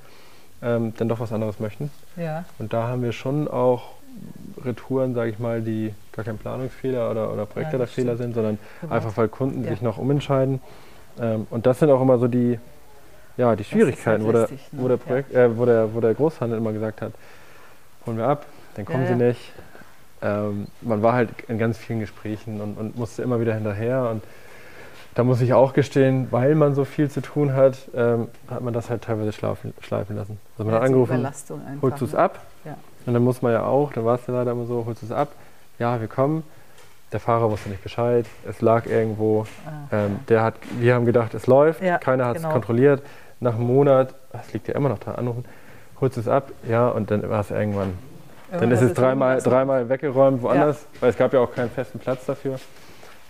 ähm, 0.63 0.94
dann 0.97 1.09
doch 1.09 1.19
was 1.19 1.31
anderes 1.33 1.59
möchten. 1.59 1.91
Ja. 2.15 2.45
Und 2.59 2.71
da 2.74 2.88
haben 2.88 3.03
wir 3.03 3.12
schon 3.12 3.47
auch 3.47 3.89
Retouren, 4.63 5.13
sage 5.16 5.31
ich 5.31 5.40
mal, 5.40 5.62
die 5.62 5.94
gar 6.12 6.24
kein 6.25 6.38
Planungsfehler 6.38 7.10
oder, 7.10 7.34
oder 7.34 7.46
Projektleiterfehler 7.46 8.16
stimmt. 8.16 8.36
sind, 8.36 8.36
sondern 8.36 8.60
einfach 8.90 9.16
weil 9.18 9.28
Kunden 9.28 9.63
Ja. 9.63 9.72
sich 9.72 9.81
noch 9.81 9.98
umentscheiden. 9.98 10.62
Ähm, 11.19 11.48
und 11.50 11.66
das 11.66 11.80
sind 11.80 11.90
auch 11.90 12.02
immer 12.02 12.18
so 12.19 12.28
die, 12.28 12.60
ja, 13.38 13.56
die 13.56 13.63
Schwierigkeiten, 13.63 14.24
halt 14.24 14.28
wo, 14.28 14.31
der, 14.31 14.42
ne? 14.42 14.58
wo, 14.74 14.88
der 14.88 15.00
Ja. 15.31 15.46
Äh, 15.46 15.58
wo, 15.58 15.66
der, 15.66 15.94
wo 15.96 16.00
der 16.00 16.13
Großhandel 16.13 16.58
immer 16.58 16.74
gesagt 16.74 17.02
hat, 17.02 17.13
holen 18.06 18.18
wir 18.18 18.28
ab, 18.28 18.46
dann 18.75 18.86
kommen 18.86 19.02
Ja, 19.04 19.16
sie 19.16 19.22
ja. 19.24 19.28
nicht. 19.30 19.52
Ähm, 20.22 20.68
man 20.81 21.02
war 21.02 21.13
halt 21.13 21.30
in 21.48 21.58
ganz 21.58 21.78
vielen 21.78 22.00
Gesprächen 22.00 22.62
und, 22.62 22.78
und 22.78 22.98
musste 22.98 23.24
immer 23.24 23.40
wieder 23.42 23.56
hinterher. 23.56 24.10
Und 24.12 24.24
da 25.16 25.24
muss 25.24 25.42
ich 25.42 25.54
auch 25.54 25.74
gestehen, 25.74 26.28
weil 26.30 26.54
man 26.56 26.75
so 26.75 26.86
viel 26.86 27.10
zu 27.10 27.22
tun 27.22 27.54
hat, 27.54 27.78
ähm, 27.96 28.28
hat 28.48 28.62
man 28.62 28.74
das 28.74 28.90
halt 28.90 29.02
teilweise 29.04 29.31
schleifen, 29.31 29.74
schleifen 29.81 30.16
lassen. 30.16 30.40
Also 30.58 30.66
man 30.66 30.75
hat 30.75 30.84
Jetzt 30.84 30.90
angerufen, 30.90 31.28
holst 31.81 32.02
du 32.02 32.06
es 32.06 32.13
ne? 32.13 32.19
ab? 32.19 32.40
Ja. 33.01 33.08
Und 33.08 33.13
dann 33.13 33.24
muss 33.24 33.41
man 33.41 33.51
ja 33.53 33.63
auch, 33.63 33.91
dann 33.93 34.05
war 34.05 34.15
es 34.15 34.27
ja 34.27 34.34
leider 34.34 34.51
immer 34.51 34.65
so, 34.65 34.84
holst 34.86 35.01
du 35.01 35.05
es 35.08 35.12
ab? 35.12 35.29
Ja, 35.79 36.00
wir 36.00 36.08
kommen. 36.08 36.43
Der 37.12 37.20
Fahrer 37.20 37.51
wusste 37.51 37.67
nicht 37.70 37.84
Bescheid, 37.84 38.25
es 38.48 38.62
lag 38.62 38.86
irgendwo. 38.86 39.46
Ah. 39.65 39.96
Ähm, 39.96 40.20
der 40.29 40.43
hat, 40.43 40.55
wir 40.79 40.93
haben 40.96 41.05
gedacht, 41.05 41.34
es 41.34 41.46
läuft, 41.46 41.81
Ja, 41.84 41.98
keiner 41.98 42.25
hat 42.25 42.38
es 42.38 42.41
genau. 42.41 42.53
kontrolliert. 42.53 43.01
Nach 43.41 43.55
einem 43.55 43.67
Monat, 43.67 44.13
es 44.31 44.53
liegt 44.53 44.67
ja 44.70 44.75
immer 44.75 44.88
noch 44.89 45.00
da, 45.00 45.15
anrufen, 45.15 45.43
holst 46.00 46.15
du 46.15 46.22
es 46.22 46.27
ab? 46.27 46.51
Ja, 46.70 46.88
und 46.89 47.12
dann 47.12 47.27
war 47.29 47.41
es 47.41 47.51
irgendwann. 47.51 47.98
Dann 48.51 48.72
ist 48.72 48.81
es 48.81 48.93
dreimal, 48.93 49.41
dreimal 49.41 49.89
weggeräumt 49.89 50.41
woanders, 50.41 50.86
weil 51.00 51.10
es 51.10 51.17
gab 51.17 51.34
ja 51.34 51.39
auch 51.39 51.53
keinen 51.53 51.70
festen 51.70 52.00
Platz 52.00 52.25
dafür. 52.25 52.60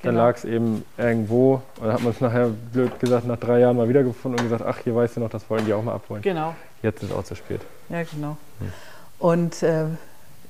Dann 0.03 0.13
Genau. 0.15 0.25
lag 0.25 0.35
es 0.35 0.45
eben 0.45 0.83
irgendwo 0.97 1.61
und 1.79 1.85
dann 1.85 1.93
hat 1.93 2.01
man 2.01 2.11
es 2.11 2.19
nachher, 2.21 2.47
blöd 2.73 2.99
gesagt, 2.99 3.27
nach 3.27 3.37
drei 3.37 3.59
Jahren 3.59 3.77
mal 3.77 3.87
wiedergefunden 3.87 4.39
und 4.39 4.49
gesagt, 4.49 4.67
ach, 4.67 4.79
hier 4.83 4.95
weißt 4.95 5.15
du 5.17 5.19
noch, 5.21 5.29
das 5.29 5.47
wollen 5.49 5.63
die 5.65 5.73
auch 5.75 5.83
mal 5.83 5.93
abholen. 5.93 6.23
Genau, 6.23 6.55
Jetzt 6.81 7.03
ist 7.03 7.11
es 7.11 7.15
auch 7.15 7.23
zu 7.23 7.35
spät. 7.35 7.61
ja 7.89 8.01
genau. 8.03 8.35
Hm. 8.59 8.73
Und 9.21 9.61
äh, 9.61 9.85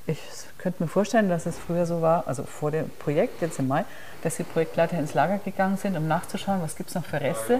ich 0.08 0.20
könnte 0.58 0.82
mir 0.82 0.88
vorstellen, 0.88 1.28
dass 1.28 1.46
es 1.46 1.58
früher 1.58 1.86
so 1.86 2.01
war, 2.01 2.24
also 2.25 2.44
vor 2.44 2.72
dem 2.72 2.90
Projekt, 3.00 3.42
jetzt 3.42 3.60
im 3.60 3.68
Mai, 3.68 3.84
dass 4.24 4.38
die 4.38 4.44
Projektleiter 4.44 4.98
ins 4.98 5.13
Lager 5.13 5.40
gegangen 5.40 5.75
sind, 5.75 5.98
um 5.98 6.08
nachzuschauen, 6.08 6.62
was 6.62 6.78
gibt 6.78 6.90
es 6.90 6.96
noch 6.96 7.04
für 7.04 7.20
Reste, 7.20 7.60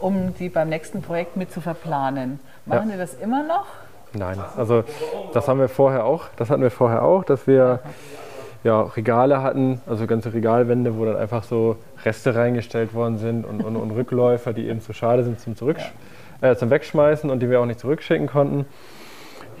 um 0.00 0.34
die 0.38 0.48
beim 0.48 0.68
nächsten 0.68 1.02
Projekt 1.02 1.36
mit 1.36 1.52
zu 1.52 1.60
verplanen. 1.60 2.38
Machen 2.64 2.90
Ja. 2.90 2.92
Sie 2.94 2.98
das 2.98 3.14
immer 3.14 3.42
noch? 3.42 3.66
Nein, 4.12 4.38
also 4.56 4.84
das 5.32 5.48
haben 5.48 5.58
wir 5.58 5.68
vorher 5.68 6.04
auch, 6.04 6.26
das 6.36 6.48
hatten 6.48 6.62
wir 6.62 6.70
vorher 6.70 7.02
auch, 7.02 7.24
dass 7.24 7.46
wir 7.46 7.80
ja, 8.62 8.82
Regale 8.82 9.42
hatten, 9.42 9.80
also 9.88 10.06
ganze 10.06 10.32
Regalwände, 10.32 10.96
wo 10.96 11.04
dann 11.06 11.16
einfach 11.16 11.42
so 11.42 11.76
Reste 12.04 12.36
reingestellt 12.36 12.94
worden 12.94 13.18
sind 13.18 13.44
und, 13.44 13.64
und, 13.64 13.74
und 13.74 13.90
Rückläufer, 13.90 14.52
die 14.52 14.68
eben 14.68 14.80
zu 14.80 14.92
schade 14.92 15.24
sind 15.24 15.40
zum, 15.40 15.56
Zurück, 15.56 15.78
äh, 16.40 16.54
zum 16.54 16.70
Wegschmeißen 16.70 17.30
und 17.30 17.40
die 17.40 17.50
wir 17.50 17.60
auch 17.60 17.66
nicht 17.66 17.80
zurückschicken 17.80 18.28
konnten. 18.28 18.66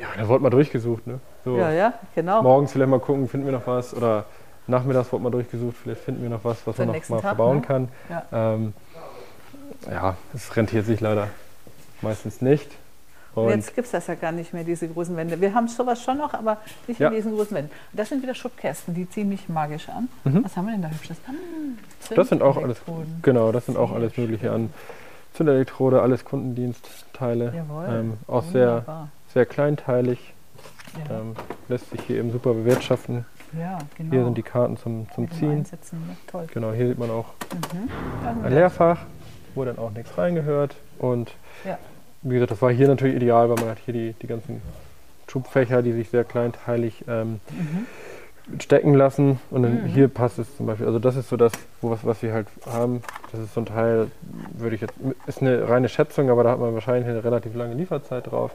Ja, 0.02 0.08
dann 0.16 0.28
wurde 0.28 0.42
mal 0.42 0.50
durchgesucht. 0.50 1.06
Ne? 1.06 1.20
So, 1.44 1.56
Ja, 1.56 1.70
ja, 1.70 1.92
genau. 2.14 2.42
Morgens 2.42 2.72
vielleicht 2.72 2.90
mal 2.90 3.00
gucken, 3.00 3.28
finden 3.28 3.46
wir 3.46 3.52
noch 3.52 3.66
was 3.66 3.94
oder 3.94 4.24
nachmittags 4.66 5.12
wurde 5.12 5.22
mal 5.24 5.30
durchgesucht, 5.30 5.76
vielleicht 5.80 6.00
finden 6.02 6.22
wir 6.22 6.30
noch 6.30 6.44
was, 6.44 6.66
was 6.66 6.76
Für 6.76 6.86
man 6.86 6.96
noch 6.96 7.08
mal 7.08 7.16
Tag, 7.20 7.36
verbauen 7.36 7.56
ne? 7.60 7.62
kann. 7.66 7.88
Ja. 8.10 8.24
Ähm, 8.32 8.72
ja, 9.90 10.16
es 10.34 10.54
rentiert 10.56 10.86
sich 10.86 11.00
leider 11.00 11.28
meistens 12.00 12.40
nicht. 12.42 12.70
Und 13.34 13.44
Und 13.44 13.50
jetzt 13.50 13.74
gibt 13.74 13.86
es 13.86 13.92
das 13.92 14.08
ja 14.08 14.14
gar 14.14 14.30
nicht 14.32 14.52
mehr, 14.52 14.62
diese 14.62 14.86
großen 14.88 15.16
Wände. 15.16 15.40
Wir 15.40 15.54
haben 15.54 15.66
sowas 15.66 16.02
schon 16.02 16.18
noch, 16.18 16.34
aber 16.34 16.58
nicht 16.86 17.00
Ja. 17.00 17.08
in 17.08 17.14
diesen 17.14 17.34
großen 17.34 17.56
Wänden. 17.56 17.70
Das 17.92 18.10
sind 18.10 18.22
wieder 18.22 18.34
Schubkästen, 18.34 18.94
die 18.94 19.08
ziehen 19.08 19.28
mich 19.30 19.48
magisch 19.48 19.88
an. 19.88 20.08
Mhm. 20.24 20.44
Was 20.44 20.54
haben 20.56 20.66
wir 20.66 20.72
denn 20.72 20.82
da 20.82 20.88
hübsches? 20.90 21.16
Hm, 21.26 21.78
Das 22.14 22.28
sind 22.28 22.42
auch 22.42 22.56
alles, 22.58 22.76
genau, 23.22 23.50
das 23.52 23.66
sind 23.66 23.78
auch 23.78 23.92
alles 23.92 24.16
Mögliche 24.18 24.52
an 24.52 24.70
Zündelektrode, 25.34 26.02
alles 26.02 26.24
Kundendienstteile. 26.24 27.52
Jawohl. 27.54 27.84
Ähm, 27.88 28.12
auch 28.26 28.44
sehr, 28.44 28.68
Wunderbar. 28.68 29.08
sehr 29.28 29.46
kleinteilig. 29.46 30.34
Ja, 31.08 31.20
Ähm, 31.20 31.34
lässt 31.68 31.90
sich 31.90 32.02
hier 32.02 32.18
eben 32.18 32.30
super 32.32 32.52
bewirtschaften. 32.52 33.24
ja 33.58 33.78
genau. 33.96 34.10
Hier 34.10 34.24
sind 34.24 34.36
die 34.36 34.42
Karten 34.42 34.76
zum, 34.76 35.06
zum 35.14 35.24
Mit 35.24 35.34
Ziehen. 35.34 35.66
Toll. 36.26 36.46
Genau, 36.52 36.72
hier 36.72 36.88
sieht 36.88 36.98
man 36.98 37.10
auch 37.10 37.26
Mhm. 37.72 38.44
Ein 38.44 38.52
Leerfach, 38.52 39.00
wo 39.54 39.64
dann 39.64 39.78
auch 39.78 39.90
nichts 39.90 40.16
reingehört. 40.18 40.76
Und 40.98 41.32
Ja. 41.64 41.78
wie 42.22 42.34
gesagt, 42.34 42.50
das 42.52 42.60
war 42.62 42.70
hier 42.70 42.88
natürlich 42.88 43.16
ideal, 43.16 43.48
weil 43.48 43.56
man 43.56 43.68
hat 43.70 43.78
hier 43.78 43.94
die, 43.94 44.12
die 44.20 44.26
ganzen 44.26 44.60
Schubfächer, 45.28 45.80
die 45.82 45.92
sich 45.92 46.10
sehr 46.10 46.24
kleinteilig 46.24 47.04
ähm, 47.08 47.40
Mhm. 47.50 47.86
Stecken 48.58 48.94
lassen. 48.94 49.38
Und 49.50 49.62
dann 49.62 49.82
Mhm. 49.84 49.86
hier 49.86 50.08
passt 50.08 50.38
es 50.38 50.56
zum 50.56 50.66
Beispiel. 50.66 50.86
Also 50.86 50.98
das 50.98 51.16
ist 51.16 51.28
so 51.28 51.36
das, 51.36 51.52
was, 51.80 52.04
was 52.04 52.22
wir 52.22 52.32
halt 52.32 52.46
haben. 52.66 53.02
Das 53.30 53.40
ist 53.40 53.54
so 53.54 53.60
ein 53.60 53.66
Teil, 53.66 54.08
würde 54.54 54.74
ich 54.74 54.80
jetzt, 54.80 54.94
ist 55.26 55.40
eine 55.42 55.68
reine 55.68 55.88
Schätzung, 55.88 56.30
aber 56.30 56.44
da 56.44 56.50
hat 56.52 56.58
man 56.60 56.74
wahrscheinlich 56.74 57.08
eine 57.08 57.22
relativ 57.24 57.54
lange 57.54 57.74
Lieferzeit 57.74 58.30
drauf. 58.30 58.50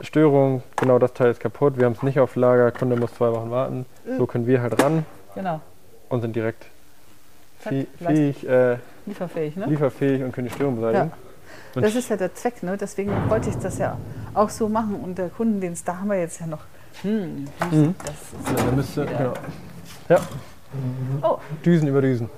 Störung, 0.00 0.62
genau 0.76 0.98
das 0.98 1.12
Teil 1.12 1.30
ist 1.30 1.40
kaputt. 1.40 1.76
Wir 1.76 1.84
haben 1.84 1.92
es 1.92 2.02
nicht 2.02 2.18
auf 2.20 2.34
Lager, 2.36 2.70
Kunde 2.72 2.96
muss 2.96 3.12
zwei 3.14 3.30
Wochen 3.32 3.50
warten. 3.50 3.84
So 4.16 4.26
können 4.26 4.46
wir 4.46 4.62
halt 4.62 4.82
ran 4.82 5.04
Genau. 5.34 5.60
und 6.08 6.22
sind 6.22 6.34
direkt 6.34 6.66
fäh- 7.62 7.86
fähig, 7.98 8.48
äh, 8.48 8.78
Lieferfähig, 9.04 9.56
ne? 9.56 9.66
lieferfähig 9.66 10.22
und 10.22 10.32
können 10.32 10.48
die 10.48 10.54
Störung 10.54 10.76
beseitigen. 10.76 11.12
Und 11.74 11.82
Das 11.84 11.94
ist 11.94 12.08
ja 12.08 12.16
der 12.16 12.34
Zweck, 12.34 12.62
ne? 12.62 12.76
Deswegen 12.78 13.12
wollte 13.28 13.50
ich 13.50 13.56
das 13.56 13.76
ja 13.78 13.96
auch 14.34 14.48
so 14.48 14.68
machen. 14.68 14.94
Und 14.96 15.18
der 15.18 15.28
Kundendienst, 15.28 15.86
da 15.86 15.98
haben 15.98 16.08
wir 16.08 16.18
jetzt 16.18 16.40
ja 16.40 16.46
noch. 16.46 16.60
Hm, 17.02 17.46
Mhm. 17.70 17.94
das 18.04 18.14
ist 18.54 18.64
Ja, 18.66 18.70
müsste, 18.72 19.06
genau. 19.06 19.34
Ja, 20.08 20.20
Oh, 21.22 21.38
Düsen 21.64 21.88
über 21.88 22.00
Düsen. 22.00 22.28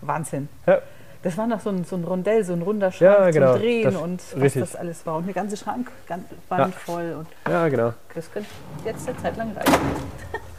Wahnsinn. 0.00 0.48
Ja. 0.66 0.78
Das 1.22 1.36
war 1.38 1.46
noch 1.46 1.60
so 1.60 1.70
ein, 1.70 1.84
so 1.84 1.96
ein 1.96 2.04
Rondell, 2.04 2.44
so 2.44 2.52
ein 2.52 2.62
runder 2.62 2.92
Schrank 2.92 3.18
Ja, 3.18 3.30
genau. 3.30 3.52
zum 3.54 3.62
Drehen 3.62 3.84
Das- 3.84 3.96
und 3.96 4.22
was 4.34 4.42
richtig. 4.42 4.62
das 4.62 4.76
alles 4.76 5.06
war. 5.06 5.16
Und 5.16 5.24
eine 5.24 5.32
ganze 5.32 5.56
Schrank, 5.56 5.90
ganz 6.06 6.24
Wand 6.48 6.74
voll. 6.74 7.14
Und 7.18 7.28
Ja, 7.50 7.66
genau. 7.68 7.92
das 8.14 8.30
könnte 8.32 8.48
jetzt 8.84 9.08
eine 9.08 9.16
Zeit 9.18 9.36
lang 9.36 9.52
reichen. 9.56 9.74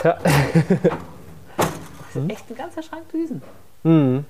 Ja. 0.04 0.18
Das 0.18 2.16
ist 2.24 2.30
echt 2.32 2.50
ein 2.50 2.56
ganzer 2.56 2.82
Schrank 2.84 3.10
Düsen. 3.12 3.42
Mhm. 3.84 4.26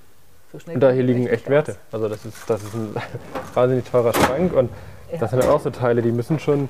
So 0.51 0.59
schnell 0.59 0.75
Und 0.75 0.81
da 0.81 0.91
hier 0.91 1.03
liegen 1.03 1.27
echt 1.27 1.45
aus. 1.45 1.51
Werte. 1.51 1.75
Also 1.91 2.09
das 2.09 2.25
ist, 2.25 2.49
das 2.49 2.63
ist 2.63 2.73
ein 2.73 2.95
wahnsinnig 3.53 3.85
teurer 3.89 4.13
Schrank 4.13 4.53
und 4.53 4.69
Ja. 5.11 5.17
das 5.19 5.31
sind 5.31 5.43
auch 5.45 5.59
so 5.61 5.69
Teile, 5.69 6.01
die 6.01 6.11
müssen 6.11 6.39
schon, 6.39 6.69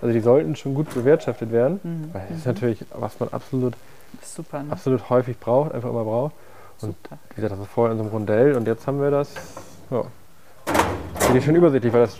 also 0.00 0.12
die 0.12 0.20
sollten 0.20 0.56
schon 0.56 0.74
gut 0.74 0.92
bewirtschaftet 0.94 1.50
werden. 1.52 1.80
Mhm. 1.82 2.10
Weil 2.12 2.22
das 2.28 2.38
ist 2.38 2.46
natürlich, 2.46 2.84
was 2.94 3.18
man 3.20 3.28
absolut, 3.30 3.74
Super, 4.22 4.62
ne? 4.62 4.72
absolut 4.72 5.08
häufig 5.10 5.38
braucht, 5.38 5.72
einfach 5.74 5.90
immer 5.90 6.04
braucht. 6.04 6.32
Und 6.80 6.94
Super. 7.02 7.18
wie 7.30 7.34
gesagt, 7.36 7.52
das 7.52 7.60
ist 7.60 7.68
vorher 7.68 7.92
in 7.92 7.98
so 7.98 8.04
einem 8.04 8.12
Rondell 8.12 8.54
und 8.54 8.66
jetzt 8.66 8.86
haben 8.86 9.00
wir 9.00 9.10
das, 9.10 9.34
ja, 9.90 10.04
wirklich 11.20 11.44
schön 11.44 11.56
übersichtlich, 11.56 11.92
weil 11.92 12.02
das, 12.02 12.16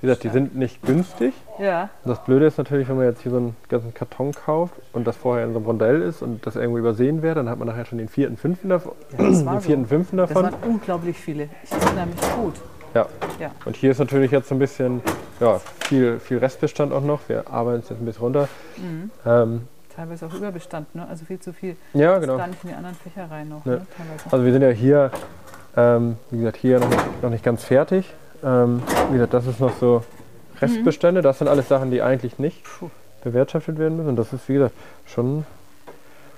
wie 0.00 0.06
gesagt, 0.08 0.24
die 0.24 0.28
sind 0.30 0.56
nicht 0.56 0.82
günstig. 0.82 1.32
Ja, 1.60 1.88
Und 2.04 2.10
das 2.10 2.22
Blöde 2.24 2.46
ist 2.46 2.58
natürlich, 2.58 2.88
wenn 2.88 2.96
man 2.96 3.06
jetzt 3.06 3.22
hier 3.22 3.30
so 3.30 3.38
einen 3.38 3.56
ganzen 3.68 3.94
Karton 3.94 4.32
kauft 4.32 4.74
und 4.92 5.06
das 5.06 5.16
vorher 5.16 5.44
in 5.46 5.52
so 5.52 5.58
einem 5.60 5.66
Rondell 5.66 6.02
ist 6.02 6.20
und 6.22 6.44
das 6.44 6.56
irgendwo 6.56 6.78
übersehen 6.78 7.22
wäre, 7.22 7.36
dann 7.36 7.48
hat 7.48 7.58
man 7.58 7.68
nachher 7.68 7.84
schon 7.84 7.98
den 7.98 8.08
vierten, 8.08 8.36
fünften 8.36 8.68
davon. 8.70 8.92
ja 9.12 9.18
das 9.18 9.38
den 9.38 9.48
so. 9.48 9.60
vierten, 9.60 9.86
fünften 9.86 10.16
Das 10.16 10.28
davon. 10.30 10.44
waren 10.52 10.54
unglaublich 10.68 11.16
viele. 11.16 11.48
Ich 11.62 11.70
erinnere 11.72 12.06
mich 12.06 12.20
gut. 12.36 12.54
Ja. 12.94 13.06
Ja. 13.40 13.50
Und 13.64 13.76
hier 13.76 13.90
ist 13.90 13.98
natürlich 13.98 14.30
jetzt 14.30 14.48
so 14.48 14.54
ein 14.54 14.58
bisschen, 14.58 15.02
ja, 15.40 15.60
viel, 15.80 16.20
viel 16.20 16.38
Restbestand 16.38 16.92
auch 16.92 17.02
noch. 17.02 17.28
Wir 17.28 17.50
arbeiten 17.50 17.80
es 17.80 17.88
jetzt 17.88 18.00
ein 18.00 18.04
bisschen 18.04 18.22
runter. 18.22 18.48
Mhm. 18.76 19.10
Ähm, 19.26 19.68
Teilweise 19.94 20.26
auch 20.26 20.34
Überbestand, 20.34 20.92
ne? 20.94 21.06
Also 21.08 21.24
viel 21.24 21.38
zu 21.38 21.52
viel. 21.52 21.76
ja, 21.92 22.18
genau. 22.18 22.36
gar 22.36 22.48
nicht 22.48 22.62
in 22.64 22.70
die 22.70 22.74
anderen 22.74 22.96
Fächer 22.96 23.30
rein 23.30 23.48
noch, 23.48 23.64
ne? 23.64 23.86
Teilweise. 23.96 24.24
Also 24.30 24.44
wir 24.44 24.52
sind 24.52 24.62
ja 24.62 24.70
hier, 24.70 25.10
ähm, 25.76 26.16
wie 26.30 26.38
gesagt, 26.38 26.56
hier 26.56 26.80
noch 26.80 26.88
nicht, 26.88 27.22
noch 27.22 27.30
nicht 27.30 27.44
ganz 27.44 27.64
fertig. 27.64 28.12
Ähm, 28.42 28.82
wie 29.10 29.14
gesagt, 29.14 29.34
das 29.34 29.46
ist 29.46 29.60
noch 29.60 29.72
so 29.78 30.02
Restbestände. 30.60 31.22
Das 31.22 31.38
sind 31.38 31.48
alles 31.48 31.68
Sachen, 31.68 31.90
die 31.90 32.02
eigentlich 32.02 32.38
nicht 32.38 32.64
Puh, 32.64 32.90
bewirtschaftet 33.22 33.78
werden 33.78 33.96
müssen. 33.96 34.10
Und 34.10 34.16
das 34.16 34.32
ist, 34.32 34.48
wie 34.48 34.54
gesagt, 34.54 34.74
schon, 35.06 35.46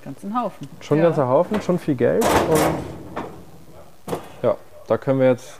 ganzen 0.05 0.39
Haufen. 0.39 0.69
schon 0.81 0.99
ein 0.99 1.03
ja. 1.03 1.09
ganzer 1.09 1.29
Haufen, 1.29 1.61
schon 1.63 1.79
viel 1.79 1.95
Geld. 1.95 2.25
Und 2.49 4.17
ja, 4.43 4.57
da 4.87 4.99
können 4.99 5.19
wir 5.21 5.29
jetzt 5.29 5.59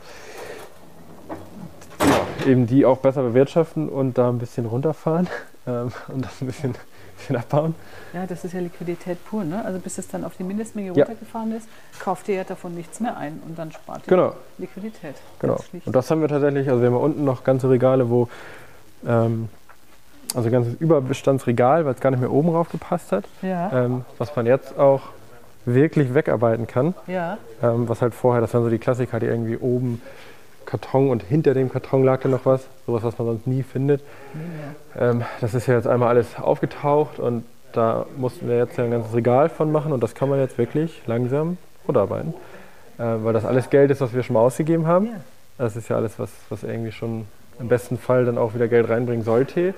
eben 2.47 2.65
die 2.67 2.85
auch 2.85 2.97
besser 2.97 3.21
bewirtschaften 3.23 3.89
und 3.89 4.17
da 4.17 4.29
ein 4.29 4.39
bisschen 4.39 4.65
runterfahren 4.65 5.27
ähm, 5.67 5.91
und 6.07 6.25
das 6.25 6.41
ein 6.41 6.47
bisschen, 6.47 6.73
bisschen 7.17 7.35
abbauen. 7.35 7.75
Ja, 8.13 8.25
das 8.25 8.43
ist 8.45 8.53
ja 8.53 8.59
Liquidität 8.61 9.23
pur, 9.25 9.43
ne? 9.43 9.63
Also 9.65 9.79
bis 9.79 9.97
es 9.97 10.07
dann 10.07 10.23
auf 10.23 10.35
die 10.37 10.43
Mindestmenge 10.43 10.87
Ja. 10.95 11.05
runtergefahren 11.05 11.51
ist, 11.55 11.67
kauft 11.99 12.27
ihr 12.29 12.35
ja 12.35 12.43
davon 12.43 12.73
nichts 12.75 12.99
mehr 12.99 13.17
ein 13.17 13.41
und 13.45 13.57
dann 13.59 13.71
spart 13.71 14.01
ihr 14.07 14.09
Genau. 14.09 14.33
Liquidität. 14.57 15.15
Genau. 15.39 15.57
Und 15.85 15.95
das 15.95 16.09
haben 16.09 16.21
wir 16.21 16.27
tatsächlich, 16.27 16.69
also 16.69 16.81
wir 16.81 16.87
haben 16.87 16.95
ja 16.95 17.01
unten 17.01 17.23
noch 17.25 17.43
ganze 17.43 17.69
Regale, 17.69 18.09
wo, 18.09 18.29
ähm, 19.05 19.49
also 20.35 20.49
ganzes 20.49 20.73
Überbestandsregal, 20.75 21.85
weil 21.85 21.93
es 21.93 21.99
gar 21.99 22.11
nicht 22.11 22.19
mehr 22.19 22.31
oben 22.31 22.49
rauf 22.49 22.69
gepasst 22.69 23.11
hat, 23.11 23.25
Ja, 23.41 23.71
ähm, 23.85 24.05
was 24.17 24.35
man 24.35 24.45
jetzt 24.45 24.77
auch 24.77 25.01
wirklich 25.65 26.13
wegarbeiten 26.13 26.65
kann. 26.67 26.93
ja, 27.07 27.37
Ähm, 27.61 27.89
was 27.89 28.01
halt 28.01 28.13
vorher, 28.13 28.39
das 28.41 28.53
waren 28.53 28.63
so 28.63 28.69
die 28.69 28.77
Klassiker, 28.77 29.19
die 29.19 29.25
irgendwie 29.25 29.57
oben 29.57 30.01
Karton 30.67 31.09
und 31.09 31.23
hinter 31.23 31.55
dem 31.55 31.71
Karton 31.71 32.03
lag 32.03 32.21
dann 32.21 32.31
noch 32.31 32.45
was, 32.45 32.67
sowas, 32.85 33.01
was 33.03 33.17
man 33.17 33.27
sonst 33.27 33.47
nie 33.47 33.63
findet. 33.63 34.01
mehr. 34.95 35.09
Ähm, 35.09 35.23
das 35.41 35.55
ist 35.55 35.65
ja 35.65 35.75
jetzt 35.75 35.87
einmal 35.87 36.09
alles 36.09 36.37
aufgetaucht 36.37 37.17
und 37.17 37.43
da 37.71 38.05
mussten 38.17 38.47
wir 38.47 38.57
jetzt 38.57 38.77
ja 38.77 38.83
ein 38.83 38.91
ganzes 38.91 39.13
Regal 39.15 39.49
von 39.49 39.71
machen 39.71 39.91
und 39.91 40.03
das 40.03 40.13
kann 40.13 40.29
man 40.29 40.39
jetzt 40.39 40.57
wirklich 40.57 41.01
langsam 41.07 41.57
runterarbeiten. 41.87 42.33
Äh, 42.97 43.03
weil 43.23 43.33
das 43.33 43.45
alles 43.45 43.69
Geld 43.69 43.89
ist, 43.91 44.01
was 44.01 44.13
wir 44.13 44.21
schon 44.23 44.33
mal 44.33 44.41
ausgegeben 44.41 44.85
haben. 44.85 45.07
Ja. 45.07 45.19
Das 45.57 45.75
ist 45.75 45.89
ja 45.89 45.95
alles, 45.95 46.19
was, 46.19 46.29
was 46.49 46.63
irgendwie 46.63 46.91
schon 46.91 47.25
im 47.59 47.67
besten 47.67 47.97
Fall 47.97 48.25
dann 48.25 48.37
auch 48.37 48.53
wieder 48.53 48.67
Geld 48.67 48.89
reinbringen 48.89 49.23
sollte. 49.23 49.73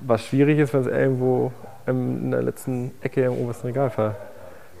Was 0.00 0.24
schwierig 0.26 0.58
ist, 0.58 0.74
wenn 0.74 0.82
es 0.82 0.86
irgendwo 0.86 1.52
in 1.86 2.30
der 2.30 2.42
letzten 2.42 2.92
Ecke 3.00 3.24
im 3.24 3.32
obersten 3.32 3.68
Regal 3.68 3.90
ver, 3.90 4.16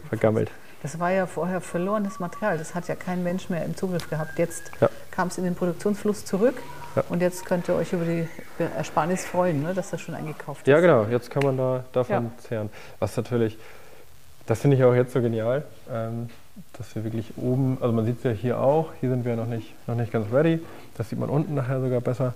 vergammelt. 0.08 0.50
Das 0.86 1.00
war 1.00 1.10
ja 1.10 1.26
vorher 1.26 1.60
verlorenes 1.60 2.20
Material. 2.20 2.58
Das 2.58 2.76
hat 2.76 2.86
ja 2.86 2.94
kein 2.94 3.24
Mensch 3.24 3.50
mehr 3.50 3.64
im 3.64 3.76
Zugriff 3.76 4.08
gehabt. 4.08 4.38
Jetzt 4.38 4.70
Ja. 4.80 4.88
kam 5.10 5.26
es 5.26 5.36
in 5.36 5.42
den 5.42 5.56
Produktionsfluss 5.56 6.24
zurück 6.24 6.54
Ja. 6.94 7.02
und 7.08 7.20
jetzt 7.22 7.44
könnt 7.44 7.66
ihr 7.68 7.74
euch 7.74 7.92
über 7.92 8.04
die 8.04 8.28
Ersparnis 8.76 9.24
freuen, 9.24 9.64
ne? 9.64 9.74
dass 9.74 9.90
das 9.90 10.00
schon 10.00 10.14
eingekauft 10.14 10.60
ist. 10.60 10.68
Ja, 10.68 10.78
genau. 10.78 11.02
Jetzt 11.10 11.28
kann 11.32 11.42
man 11.42 11.56
da 11.56 11.82
davon 11.92 12.26
Ja. 12.26 12.30
zehren. 12.38 12.70
Was 13.00 13.16
natürlich, 13.16 13.58
das 14.46 14.60
finde 14.60 14.76
ich 14.76 14.84
auch 14.84 14.94
jetzt 14.94 15.12
so 15.12 15.20
genial, 15.20 15.64
ähm, 15.92 16.30
dass 16.74 16.94
wir 16.94 17.02
wirklich 17.02 17.32
oben, 17.36 17.78
also 17.80 17.92
man 17.92 18.04
sieht 18.04 18.18
es 18.18 18.22
ja 18.22 18.30
hier 18.30 18.60
auch, 18.60 18.92
hier 19.00 19.10
sind 19.10 19.24
wir 19.24 19.34
noch 19.34 19.46
nicht, 19.46 19.74
noch 19.88 19.96
nicht 19.96 20.12
ganz 20.12 20.32
ready. 20.32 20.62
Das 20.96 21.08
sieht 21.10 21.18
man 21.18 21.30
unten 21.30 21.54
nachher 21.56 21.80
sogar 21.80 22.00
besser. 22.00 22.32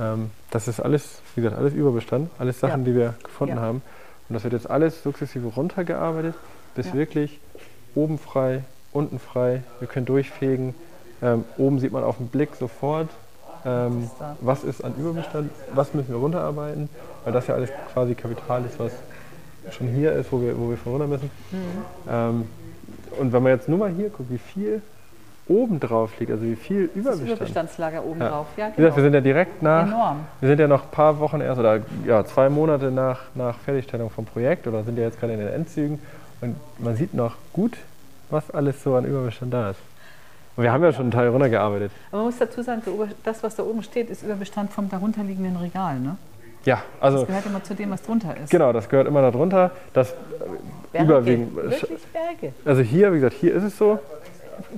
Ähm, 0.00 0.32
das 0.50 0.66
ist 0.66 0.80
alles, 0.80 1.20
wie 1.36 1.42
gesagt, 1.42 1.56
alles 1.56 1.72
Überbestand, 1.72 2.30
alles 2.40 2.58
Sachen, 2.58 2.80
Ja. 2.80 2.84
die 2.90 2.96
wir 2.96 3.14
gefunden 3.22 3.60
haben. 3.60 3.80
Und 4.28 4.34
das 4.34 4.42
wird 4.42 4.54
jetzt 4.54 4.68
alles 4.68 5.04
sukzessive 5.04 5.46
runtergearbeitet, 5.46 6.34
bis 6.74 6.92
wirklich 6.94 7.38
oben 7.94 8.18
frei, 8.18 8.64
unten 8.92 9.18
frei. 9.18 9.62
Wir 9.78 9.88
können 9.88 10.06
durchfegen. 10.06 10.74
Ähm, 11.22 11.44
oben 11.56 11.78
sieht 11.78 11.92
man 11.92 12.02
auf 12.04 12.16
den 12.16 12.28
Blick 12.28 12.54
sofort, 12.56 13.08
ähm, 13.64 14.10
was 14.40 14.64
ist 14.64 14.84
an 14.84 14.94
Überbestand, 14.98 15.50
was 15.72 15.94
müssen 15.94 16.08
wir 16.08 16.16
runterarbeiten, 16.16 16.88
weil 17.24 17.32
das 17.32 17.46
ja 17.46 17.54
alles 17.54 17.70
quasi 17.92 18.14
Kapital 18.16 18.64
ist, 18.64 18.78
was 18.80 18.92
schon 19.70 19.86
hier 19.86 20.12
ist, 20.12 20.32
wo 20.32 20.40
wir, 20.40 20.58
wo 20.58 20.68
wir 20.70 20.76
von 20.76 20.92
runter 20.92 21.06
müssen. 21.06 21.30
Mhm. 21.52 21.58
Ähm, 22.10 22.48
und 23.20 23.32
wenn 23.32 23.42
man 23.42 23.52
jetzt 23.52 23.68
nur 23.68 23.78
mal 23.78 23.90
hier 23.90 24.08
guckt, 24.08 24.30
wie 24.30 24.38
viel 24.38 24.82
oben 25.46 25.78
drauf 25.78 26.10
liegt, 26.18 26.32
also 26.32 26.44
wie 26.44 26.56
viel 26.56 26.86
Das 26.88 26.96
Überbestand. 26.96 27.30
Überbestandslager 27.30 28.04
oben 28.04 28.20
Ja. 28.20 28.28
drauf. 28.30 28.46
Ja, 28.56 28.66
Wie 28.68 28.76
gesagt, 28.76 28.78
wir 28.78 28.90
genau. 28.90 29.02
sind 29.04 29.14
ja 29.14 29.20
direkt 29.20 29.62
nach, 29.62 29.86
Enorm. 29.86 30.20
wir 30.40 30.48
sind 30.48 30.58
ja 30.60 30.66
noch 30.68 30.82
ein 30.84 30.90
paar 30.90 31.18
Wochen 31.20 31.40
erst 31.40 31.60
oder 31.60 31.80
ja, 32.06 32.24
zwei 32.24 32.48
Monate 32.48 32.90
nach, 32.90 33.20
nach 33.34 33.58
Fertigstellung 33.58 34.10
vom 34.10 34.24
Projekt 34.24 34.66
oder 34.66 34.82
sind 34.82 34.96
ja 34.98 35.04
jetzt 35.04 35.20
gerade 35.20 35.34
in 35.34 35.40
den 35.40 35.48
Endzügen 35.48 35.98
und 36.42 36.56
man 36.78 36.96
sieht 36.96 37.14
noch 37.14 37.36
gut, 37.52 37.78
was 38.30 38.50
alles 38.50 38.82
so 38.82 38.94
an 38.96 39.04
Überbestand 39.04 39.54
da 39.54 39.70
ist. 39.70 39.80
Und 40.56 40.64
wir 40.64 40.72
haben 40.72 40.82
ja 40.82 40.92
schon 40.92 41.02
einen 41.02 41.10
Teil 41.12 41.28
runtergearbeitet. 41.28 41.90
Aber 42.10 42.18
man 42.18 42.26
muss 42.26 42.38
dazu 42.38 42.62
sagen, 42.62 42.82
das, 43.24 43.42
was 43.42 43.56
da 43.56 43.62
oben 43.62 43.82
steht, 43.82 44.10
ist 44.10 44.22
Überbestand 44.22 44.70
vom 44.70 44.90
darunterliegenden 44.90 45.56
Regal. 45.56 45.98
Ne? 45.98 46.16
Ja, 46.64 46.82
also 47.00 47.18
Das 47.18 47.26
gehört 47.28 47.46
immer 47.46 47.64
zu 47.64 47.74
dem, 47.74 47.90
was 47.90 48.02
drunter 48.02 48.36
ist. 48.36 48.50
genau, 48.50 48.72
das 48.72 48.88
gehört 48.88 49.08
immer 49.08 49.22
da 49.22 49.30
drunter. 49.30 49.70
Das 49.94 50.14
Berge. 50.92 51.06
überwiegend. 51.06 51.56
Wirklich 51.56 52.02
Berge. 52.12 52.52
Also 52.64 52.82
hier, 52.82 53.12
wie 53.12 53.16
gesagt, 53.16 53.36
hier 53.40 53.54
ist 53.54 53.62
es 53.62 53.78
so. 53.78 53.98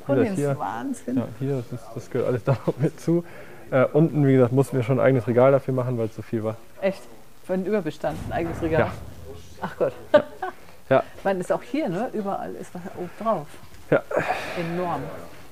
Kunde 0.06 0.24
hier. 0.26 0.52
ist 0.52 0.58
Wahnsinn. 0.58 1.16
Ja, 1.16 1.28
hier, 1.40 1.56
das, 1.56 1.80
ist, 1.80 1.88
das 1.94 2.10
gehört 2.10 2.28
alles 2.28 2.44
da 2.44 2.56
noch 2.66 2.78
mit 2.78 3.00
zu. 3.00 3.24
Äh, 3.70 3.86
unten, 3.92 4.26
wie 4.26 4.34
gesagt, 4.34 4.52
mussten 4.52 4.76
wir 4.76 4.84
schon 4.84 5.00
ein 5.00 5.04
eigenes 5.04 5.26
Regal 5.26 5.50
dafür 5.50 5.74
machen, 5.74 5.98
weil 5.98 6.06
es 6.06 6.14
zu 6.14 6.22
viel 6.22 6.44
war. 6.44 6.56
Echt. 6.80 7.02
Für 7.44 7.54
einen 7.54 7.66
Überbestand, 7.66 8.16
ein 8.28 8.32
eigenes 8.32 8.62
Regal. 8.62 8.80
Ja. 8.80 8.92
Ach 9.60 9.76
Gott. 9.76 9.92
Ja. 10.12 10.22
Ich 10.88 11.24
meine, 11.24 11.40
ist 11.40 11.50
auch 11.52 11.62
hier, 11.62 11.88
ne? 11.88 12.10
Überall 12.12 12.54
ist 12.54 12.74
was 12.74 12.82
oben 12.96 13.10
drauf. 13.22 13.46
Ja. 13.90 14.02
Enorm. 14.58 15.02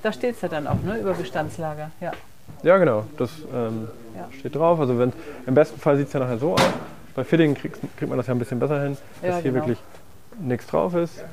Da 0.01 0.11
steht 0.13 0.35
es 0.35 0.41
ja 0.41 0.47
dann 0.49 0.67
auch, 0.67 0.81
ne? 0.83 0.97
Überbestandslager. 0.97 1.91
Ja. 2.01 2.11
Ja, 2.61 2.77
genau, 2.77 3.05
das 3.17 3.31
ähm, 3.53 3.87
Ja. 4.15 4.27
steht 4.37 4.55
drauf. 4.55 4.79
Also 4.79 4.97
wenn, 4.99 5.11
im 5.47 5.53
besten 5.55 5.79
Fall 5.79 5.97
sieht 5.97 6.07
es 6.07 6.13
ja 6.13 6.19
nachher 6.19 6.37
so 6.37 6.53
aus. 6.53 6.61
Bei 7.15 7.23
Fittingen 7.23 7.55
kriegt, 7.55 7.79
man 8.07 8.17
das 8.17 8.27
ja 8.27 8.33
ein 8.33 8.39
bisschen 8.39 8.59
besser 8.59 8.81
hin, 8.81 8.97
dass 9.21 9.29
Ja, 9.29 9.35
hier 9.37 9.51
genau. 9.51 9.65
wirklich 9.65 9.77
nichts 10.39 10.67
drauf 10.67 10.93
ist. 10.95 11.23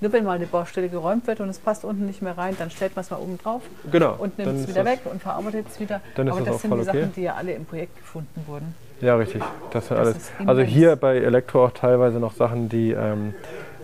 Nur 0.00 0.12
wenn 0.12 0.24
mal 0.24 0.32
eine 0.32 0.46
Baustelle 0.46 0.88
geräumt 0.88 1.28
wird 1.28 1.38
und 1.38 1.48
es 1.48 1.60
passt 1.60 1.84
unten 1.84 2.06
nicht 2.06 2.22
mehr 2.22 2.36
rein, 2.36 2.56
dann 2.58 2.72
stellt 2.72 2.96
man 2.96 3.04
es 3.04 3.10
mal 3.10 3.18
oben 3.18 3.38
drauf 3.38 3.62
Genau. 3.92 4.16
und 4.18 4.36
nimmt 4.36 4.58
es 4.58 4.66
wieder 4.66 4.84
weg 4.84 4.98
und 5.04 5.22
verarbeitet 5.22 5.66
es 5.70 5.78
wieder. 5.78 6.00
Dann 6.16 6.26
ist 6.26 6.32
Aber 6.32 6.40
das 6.44 6.54
das 6.54 6.62
sind 6.62 6.70
die 6.74 6.80
okay. 6.80 6.84
Sachen, 6.86 7.12
die 7.14 7.22
ja 7.22 7.34
alle 7.36 7.52
im 7.52 7.64
Projekt 7.64 7.96
gefunden 7.98 8.42
wurden. 8.48 8.74
Ja, 9.02 9.16
richtig. 9.16 9.42
Das 9.72 9.88
sind 9.88 9.98
Das 9.98 10.06
alles. 10.08 10.30
Also 10.46 10.62
hier 10.62 10.96
bei 10.96 11.16
Elektro 11.18 11.66
auch 11.66 11.72
teilweise 11.72 12.18
noch 12.18 12.32
Sachen, 12.34 12.68
die, 12.70 12.92
ähm, 12.92 13.34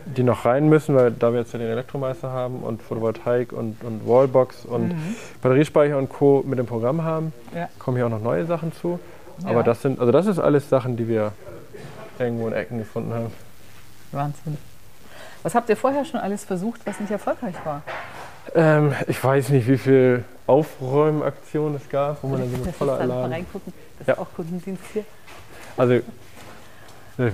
die 0.06 0.22
noch 0.22 0.44
rein 0.46 0.68
müssen, 0.70 0.94
weil 0.94 1.10
da 1.10 1.32
wir 1.32 1.40
jetzt 1.40 1.52
ja 1.52 1.58
den 1.58 1.68
Elektromeister 1.68 2.30
haben 2.30 2.60
und 2.60 2.82
Photovoltaik 2.82 3.52
und, 3.52 3.82
und 3.84 4.08
Wallbox 4.08 4.64
und 4.64 4.88
Mhm. 4.88 5.16
Batteriespeicher 5.42 5.98
und 5.98 6.08
Co. 6.08 6.42
mit 6.46 6.58
dem 6.58 6.64
Programm 6.66 7.02
haben, 7.04 7.32
Ja. 7.54 7.68
kommen 7.78 7.96
hier 7.98 8.06
auch 8.06 8.10
noch 8.10 8.22
neue 8.22 8.46
Sachen 8.46 8.72
zu. 8.72 8.98
Ja. 9.42 9.50
Aber 9.50 9.62
das 9.62 9.82
sind, 9.82 10.00
also 10.00 10.10
das 10.12 10.26
ist 10.26 10.38
alles 10.38 10.68
Sachen, 10.70 10.96
die 10.96 11.06
wir 11.08 11.32
irgendwo 12.18 12.46
in 12.48 12.54
Ecken 12.54 12.78
gefunden 12.78 13.12
haben. 13.12 13.32
Wahnsinn. 14.12 14.56
Was 15.42 15.54
habt 15.54 15.68
ihr 15.68 15.76
vorher 15.76 16.04
schon 16.04 16.18
alles 16.20 16.44
versucht, 16.44 16.80
was 16.86 16.98
nicht 17.00 17.10
erfolgreich 17.12 17.54
war? 17.64 17.82
Ähm, 18.54 18.92
ich 19.08 19.22
weiß 19.22 19.50
nicht, 19.50 19.68
wie 19.68 19.78
viel 19.78 20.24
Aufräumaktionen 20.46 21.76
es 21.76 21.88
gab, 21.88 22.22
wo 22.22 22.28
man 22.28 22.40
dann 22.40 22.50
so 22.50 22.64
mit 22.64 22.74
voller 22.74 22.98
dann 22.98 23.08
mal 23.08 23.14
Alarm. 23.16 23.32
reingucken. 23.32 23.72
Das 23.98 24.06
Ja. 24.06 24.12
ist 24.14 24.18
auch 24.20 24.26
Kundendienst 24.34 24.82
hier. 24.92 25.04
Also 25.76 25.94
ich 25.94 26.02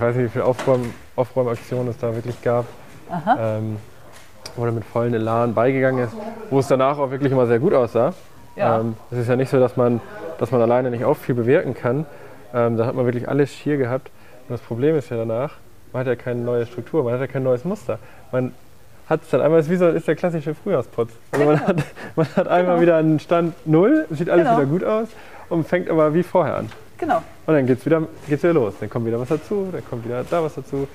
weiß 0.01 0.15
nicht, 0.15 0.25
wie 0.25 0.29
viel 0.29 0.41
Aufräum, 0.41 0.93
Aufräumaktionen 1.15 1.89
es 1.89 1.97
da 1.97 2.13
wirklich 2.13 2.41
gab. 2.41 2.65
Aha. 3.09 3.57
ähm, 3.57 3.77
wo 4.55 4.65
er 4.65 4.71
mit 4.71 4.85
vollen 4.85 5.13
Elan 5.13 5.53
beigegangen 5.53 6.05
ist, 6.05 6.13
wo 6.49 6.59
es 6.59 6.67
danach 6.67 6.97
auch 6.97 7.11
wirklich 7.11 7.31
immer 7.31 7.45
sehr 7.45 7.59
gut 7.59 7.73
aussah. 7.73 8.13
Ja. 8.55 8.79
Ähm, 8.79 8.95
es 9.11 9.17
ist 9.19 9.27
ja 9.27 9.35
nicht 9.35 9.49
so, 9.49 9.59
dass 9.59 9.75
man, 9.75 9.99
dass 10.39 10.49
man 10.51 10.61
alleine 10.61 10.89
nicht 10.91 11.03
auch 11.03 11.17
viel 11.17 11.35
bewirken 11.35 11.73
kann. 11.75 12.05
Ähm, 12.53 12.77
da 12.77 12.85
hat 12.85 12.95
man 12.95 13.05
wirklich 13.05 13.27
alles 13.27 13.51
schier 13.51 13.77
gehabt. 13.77 14.09
Und 14.47 14.53
das 14.53 14.61
Problem 14.61 14.95
ist 14.95 15.09
ja 15.09 15.17
danach, 15.17 15.55
man 15.91 15.99
hat 16.01 16.07
ja 16.07 16.15
keine 16.15 16.39
neue 16.41 16.65
Struktur, 16.65 17.03
man 17.03 17.13
hat 17.13 17.19
ja 17.19 17.27
kein 17.27 17.43
neues 17.43 17.65
Muster. 17.65 17.99
Man 18.31 18.53
hat 19.09 19.21
es 19.23 19.29
dann 19.29 19.41
einmal, 19.41 19.59
ist 19.59 19.69
wie 19.69 19.75
so 19.75 19.87
ist 19.87 20.07
der 20.07 20.15
klassische 20.15 20.55
Frühjahrsputz. 20.55 21.11
Also 21.31 21.45
man, 21.45 21.59
hat, 21.59 21.77
man 22.15 22.25
hat 22.35 22.47
einmal 22.47 22.75
Genau. 22.75 22.81
wieder 22.81 22.97
einen 22.97 23.19
Stand 23.19 23.53
Null, 23.67 24.05
sieht 24.09 24.29
alles 24.29 24.45
Genau. 24.45 24.57
wieder 24.57 24.67
gut 24.67 24.83
aus 24.83 25.07
und 25.49 25.67
fängt 25.67 25.89
aber 25.89 26.13
wie 26.13 26.23
vorher 26.23 26.57
an. 26.57 26.69
Genau. 26.97 27.17
Und 27.45 27.53
dann 27.53 27.65
geht 27.67 27.79
es 27.79 27.85
wieder, 27.85 28.01
geht's 28.27 28.43
wieder 28.43 28.53
los. 28.53 28.73
Dann 28.79 28.89
kommt 28.89 29.05
wieder 29.05 29.19
was 29.19 29.29
dazu, 29.29 29.67
dann 29.71 29.83
kommt 29.89 30.05
wieder 30.05 30.23
da 30.23 30.43
was 30.43 30.55
dazu. 30.55 30.87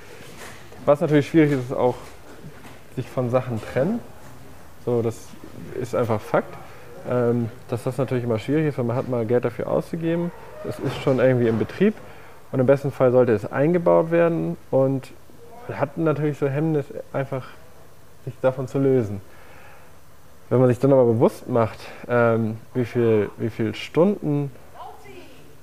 Was 0.85 0.99
natürlich 0.99 1.27
schwierig 1.27 1.51
ist, 1.51 1.65
ist 1.65 1.73
auch 1.73 1.95
sich 2.95 3.07
von 3.07 3.29
Sachen 3.29 3.61
trennen. 3.61 3.99
So, 4.83 5.01
das 5.01 5.27
ist 5.79 5.95
einfach 5.95 6.19
Fakt. 6.19 6.53
Ähm, 7.09 7.49
dass 7.69 7.83
das 7.83 7.97
natürlich 7.97 8.23
immer 8.25 8.37
schwierig 8.37 8.67
ist, 8.67 8.77
weil 8.77 8.85
man 8.85 8.95
hat 8.95 9.09
mal 9.09 9.25
Geld 9.25 9.43
dafür 9.45 9.67
auszugeben. 9.67 10.31
Es 10.67 10.77
ist 10.79 11.01
schon 11.01 11.19
irgendwie 11.19 11.47
im 11.47 11.57
Betrieb 11.57 11.95
und 12.51 12.59
im 12.59 12.65
besten 12.67 12.91
Fall 12.91 13.11
sollte 13.11 13.31
es 13.31 13.51
eingebaut 13.51 14.11
werden 14.11 14.55
und 14.69 15.09
hatten 15.71 16.03
natürlich 16.03 16.37
so 16.37 16.47
Hemmnis, 16.47 16.85
einfach 17.13 17.47
sich 18.25 18.33
davon 18.41 18.67
zu 18.67 18.79
lösen. 18.79 19.21
Wenn 20.49 20.59
man 20.59 20.67
sich 20.67 20.79
dann 20.79 20.91
aber 20.91 21.05
bewusst 21.05 21.47
macht, 21.47 21.79
ähm, 22.09 22.57
wie, 22.73 22.85
viel, 22.85 23.29
wie 23.37 23.49
viel 23.49 23.73
Stunden 23.73 24.51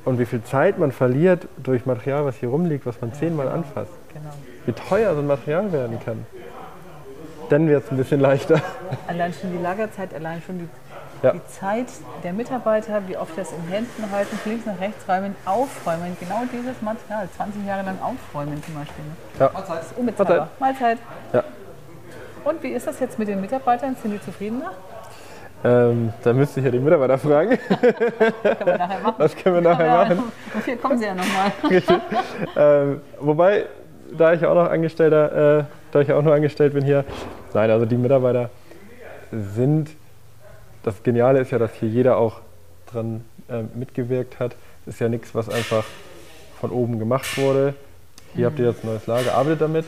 und 0.04 0.18
wie 0.18 0.24
viel 0.24 0.42
Zeit 0.42 0.78
man 0.78 0.92
verliert 0.92 1.46
durch 1.58 1.84
Material, 1.84 2.24
was 2.24 2.36
hier 2.36 2.48
rumliegt, 2.48 2.86
was 2.86 3.00
man 3.00 3.12
zehnmal 3.12 3.48
anfasst, 3.48 3.92
genau. 4.12 4.30
wie 4.64 4.72
teuer 4.72 5.14
so 5.14 5.20
ein 5.20 5.26
Material 5.26 5.70
werden 5.72 6.00
kann, 6.02 6.24
dann 7.50 7.68
wird 7.68 7.84
es 7.84 7.90
ein 7.90 7.96
bisschen 7.98 8.20
leichter. 8.20 8.60
Allein 9.06 9.32
schon 9.34 9.52
die 9.52 9.58
Lagerzeit, 9.62 10.14
allein 10.14 10.42
schon 10.42 10.58
die, 10.58 10.68
Ja. 11.22 11.32
die 11.32 11.44
Zeit 11.48 11.86
der 12.22 12.32
Mitarbeiter, 12.32 13.02
wie 13.08 13.16
oft 13.16 13.36
das 13.36 13.52
in 13.52 13.62
Händen 13.70 14.10
halten, 14.10 14.38
links 14.46 14.64
nach 14.66 14.80
rechts 14.80 15.06
räumen, 15.08 15.34
aufräumen. 15.44 16.16
Genau 16.20 16.42
dieses 16.52 16.80
Material, 16.80 17.28
20 17.36 17.66
Jahre 17.66 17.82
lang 17.84 17.98
aufräumen 18.00 18.62
zum 18.64 18.74
Beispiel. 18.74 19.04
ne? 19.04 19.14
Ja. 19.40 19.50
Das 19.54 19.86
ist 19.86 19.98
unbezahlbar. 19.98 20.48
Mahlzeit. 20.58 20.98
Ja. 21.32 21.44
Und 22.48 22.62
wie 22.62 22.68
ist 22.68 22.86
das 22.86 22.98
jetzt 23.00 23.18
mit 23.18 23.28
den 23.28 23.42
Mitarbeitern? 23.42 23.94
Sind 24.00 24.12
die 24.12 24.20
zufriedener? 24.22 24.72
Ähm, 25.62 26.14
da 26.22 26.32
müsste 26.32 26.60
ich 26.60 26.64
ja 26.64 26.72
die 26.72 26.78
Mitarbeiter 26.78 27.18
fragen. 27.18 27.58
Können 27.68 28.64
wir 28.64 28.78
nachher 28.78 29.00
machen. 29.00 29.14
Das 29.18 29.36
können 29.36 29.54
wir 29.56 29.60
nachher 29.60 29.86
Ja, 29.86 30.04
machen. 30.04 30.32
Und 30.54 30.64
hier 30.64 30.76
kommen 30.76 30.98
sie 30.98 31.04
ja 31.04 31.14
nochmal. 31.14 31.52
Ähm, 32.56 33.00
wobei, 33.20 33.66
da 34.16 34.32
ich 34.32 34.40
ja 34.40 34.48
auch 34.48 34.54
noch 34.54 34.70
Angestellter, 34.70 35.58
äh, 35.58 35.64
da 35.92 36.00
ich 36.00 36.08
ja 36.08 36.16
auch 36.16 36.22
nur 36.22 36.32
angestellt 36.34 36.72
bin 36.72 36.84
hier, 36.84 37.04
nein, 37.52 37.70
also 37.70 37.84
die 37.84 37.96
Mitarbeiter 37.96 38.50
sind, 39.30 39.90
das 40.84 41.02
Geniale 41.02 41.40
ist 41.40 41.50
ja, 41.50 41.58
dass 41.58 41.74
hier 41.74 41.88
jeder 41.88 42.16
auch 42.16 42.40
dran 42.90 43.24
ähm, 43.50 43.68
mitgewirkt 43.74 44.38
hat. 44.40 44.54
Es 44.86 44.94
ist 44.94 45.00
ja 45.00 45.08
nichts, 45.08 45.34
was 45.34 45.50
einfach 45.50 45.84
von 46.60 46.70
oben 46.70 46.98
gemacht 46.98 47.36
wurde. 47.36 47.74
Hier 48.34 48.46
habt 48.46 48.58
ihr 48.58 48.66
jetzt 48.66 48.84
ein 48.84 48.88
neues 48.88 49.06
Lager, 49.06 49.34
arbeitet 49.34 49.60
damit, 49.60 49.84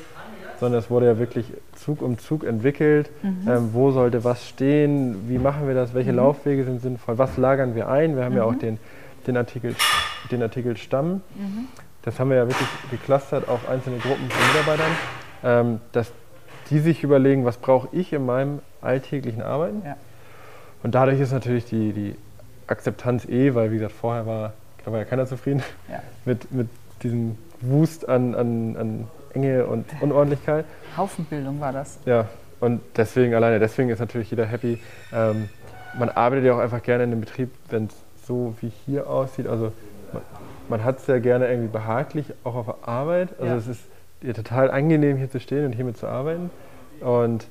sondern 0.61 0.79
es 0.79 0.91
wurde 0.91 1.07
ja 1.07 1.19
wirklich 1.19 1.47
Zug 1.75 2.03
um 2.03 2.19
Zug 2.19 2.45
entwickelt. 2.45 3.11
Ähm, 3.49 3.71
wo 3.73 3.91
sollte 3.91 4.23
was 4.25 4.47
stehen? 4.47 5.29
Wie 5.29 5.39
machen 5.39 5.67
wir 5.67 5.75
das? 5.75 5.95
Welche 5.95 6.13
Laufwege 6.13 6.65
sind 6.65 6.83
sinnvoll? 6.83 7.19
Was 7.19 7.37
lagern 7.39 7.75
wir 7.75 7.89
ein? 7.89 8.15
Wir 8.17 8.25
haben 8.25 8.37
ja 8.37 8.45
auch 8.45 8.55
den, 8.55 8.79
den, 9.27 9.37
Artikel, 9.39 9.75
den 10.31 10.43
Artikel 10.43 10.77
Stamm. 10.77 11.23
Das 12.03 12.21
haben 12.21 12.31
wir 12.31 12.37
ja 12.37 12.47
wirklich 12.47 12.69
geclustert 12.91 13.49
auf 13.49 13.69
einzelne 13.69 13.99
Gruppen 13.99 14.31
von 14.31 14.47
Mitarbeitern, 14.49 14.93
ähm, 15.43 15.81
dass 15.93 16.13
die 16.71 16.79
sich 16.79 17.03
überlegen, 17.03 17.45
was 17.45 17.57
brauche 17.57 17.89
ich 17.93 18.13
in 18.13 18.25
meinem 18.25 18.61
alltäglichen 18.81 19.43
Arbeiten. 19.43 19.83
Ja. 19.85 19.97
Und 20.83 20.95
dadurch 20.95 21.21
ist 21.21 21.33
natürlich 21.33 21.65
die, 21.67 21.93
die 21.93 22.15
Akzeptanz 22.67 23.27
eh, 23.27 23.55
weil 23.55 23.71
wie 23.71 23.77
gesagt, 23.77 23.93
vorher 23.93 24.27
war, 24.27 24.53
da 24.85 24.93
war 24.93 24.99
ja 24.99 25.05
keiner 25.05 25.27
zufrieden 25.27 25.63
Ja. 25.91 26.03
mit, 26.25 26.53
mit 26.53 26.69
diesem 27.03 27.37
Wust 27.61 28.09
an, 28.09 28.35
an, 28.35 28.77
an 28.77 29.09
Enge 29.35 29.67
und 29.67 29.87
Unordentlichkeit. 30.01 30.65
Haufenbildung 30.97 31.61
war 31.61 31.73
das. 31.73 31.99
Ja, 32.05 32.27
und 32.61 32.81
deswegen, 32.97 33.35
alleine 33.35 33.59
deswegen 33.59 33.89
ist 33.91 33.99
natürlich 34.01 34.31
jeder 34.31 34.47
happy. 34.47 34.79
Ähm, 35.13 35.49
man 35.99 36.09
arbeitet 36.09 36.45
ja 36.47 36.55
auch 36.55 36.59
einfach 36.59 36.83
gerne 36.83 37.05
in 37.05 37.13
einem 37.13 37.21
Betrieb, 37.21 37.51
wenn 37.71 37.87
es 37.87 37.95
so 38.27 38.55
wie 38.61 38.71
hier 38.87 39.09
aussieht. 39.09 39.47
Also 39.47 39.73
man, 40.13 40.23
man 40.69 40.85
hat 40.85 40.99
es 40.99 41.07
ja 41.07 41.19
gerne 41.19 41.49
irgendwie 41.49 41.69
behaglich, 41.69 42.27
auch 42.45 42.55
auf 42.55 42.67
der 42.67 42.89
Arbeit. 42.89 43.31
Also 43.41 43.53
Ja. 43.53 43.57
es 43.59 43.67
ist 43.67 43.81
ja 44.23 44.33
total 44.33 44.71
angenehm, 44.71 45.17
hier 45.17 45.31
zu 45.31 45.41
stehen 45.41 45.65
und 45.65 45.73
hiermit 45.73 45.97
zu 45.97 46.07
arbeiten. 46.07 46.51
Und 47.01 47.47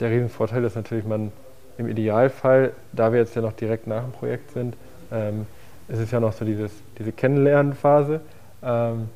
der 0.00 0.10
Riesenvorteil 0.10 0.64
ist 0.64 0.74
natürlich, 0.76 1.04
man 1.04 1.32
im 1.78 1.88
Idealfall, 1.88 2.72
da 2.92 3.12
wir 3.12 3.20
jetzt 3.20 3.36
ja 3.36 3.42
noch 3.42 3.52
direkt 3.52 3.86
nach 3.86 4.02
dem 4.02 4.12
Projekt 4.12 4.52
sind, 4.52 4.74
ähm, 5.12 5.46
ist 5.88 5.98
es 6.00 6.10
ja 6.10 6.18
noch 6.20 6.32
so 6.32 6.44
dieses, 6.44 6.72
diese 6.98 7.12
Kennenlernphase, 7.12 8.20
ähm, 8.62 9.10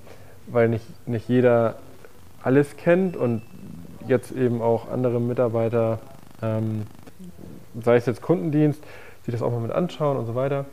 weil 0.47 0.69
nicht, 0.69 0.85
nicht 1.09 1.29
jeder 1.29 1.77
alles 2.43 2.77
kennt 2.77 3.17
und 3.17 3.43
jetzt 4.07 4.33
eben 4.33 4.63
auch 4.63 4.91
andere 4.91 5.21
Mitarbeiter, 5.21 5.99
ähm, 6.43 6.83
sei 7.81 7.97
es 7.97 8.07
jetzt 8.07 8.23
Kundendienst, 8.23 8.83
sich 9.25 9.33
das 9.33 9.43
auch 9.43 9.51
mal 9.51 9.61
mit 9.61 9.73
anschauen 9.73 10.17
und 10.17 10.27
so 10.27 10.35
weiter. 10.35 10.65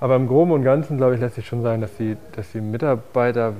Aber 0.00 0.16
im 0.16 0.26
Groben 0.26 0.50
und 0.50 0.64
Ganzen, 0.64 0.96
glaube 0.96 1.14
ich, 1.14 1.20
lässt 1.20 1.36
sich 1.36 1.46
schon 1.46 1.62
sagen, 1.62 1.80
dass 1.80 1.96
die, 1.96 2.16
dass 2.34 2.50
die 2.52 2.60
Mitarbeiter 2.60 3.54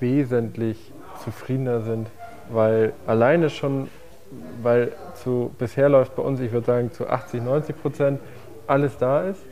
wesentlich 0.00 0.92
zufriedener 1.24 1.80
sind, 1.80 2.06
weil 2.50 2.92
alleine 3.06 3.50
schon, 3.50 3.88
weil 4.62 4.92
zu, 5.14 5.50
bisher 5.58 5.88
läuft 5.88 6.14
bei 6.14 6.22
uns, 6.22 6.38
ich 6.40 6.52
würde 6.52 6.66
sagen, 6.66 6.92
zu 6.92 7.08
80, 7.08 7.42
90 7.42 7.82
Prozent 7.82 8.20
alles 8.68 8.96
da 8.98 9.22
ist. 9.22 9.42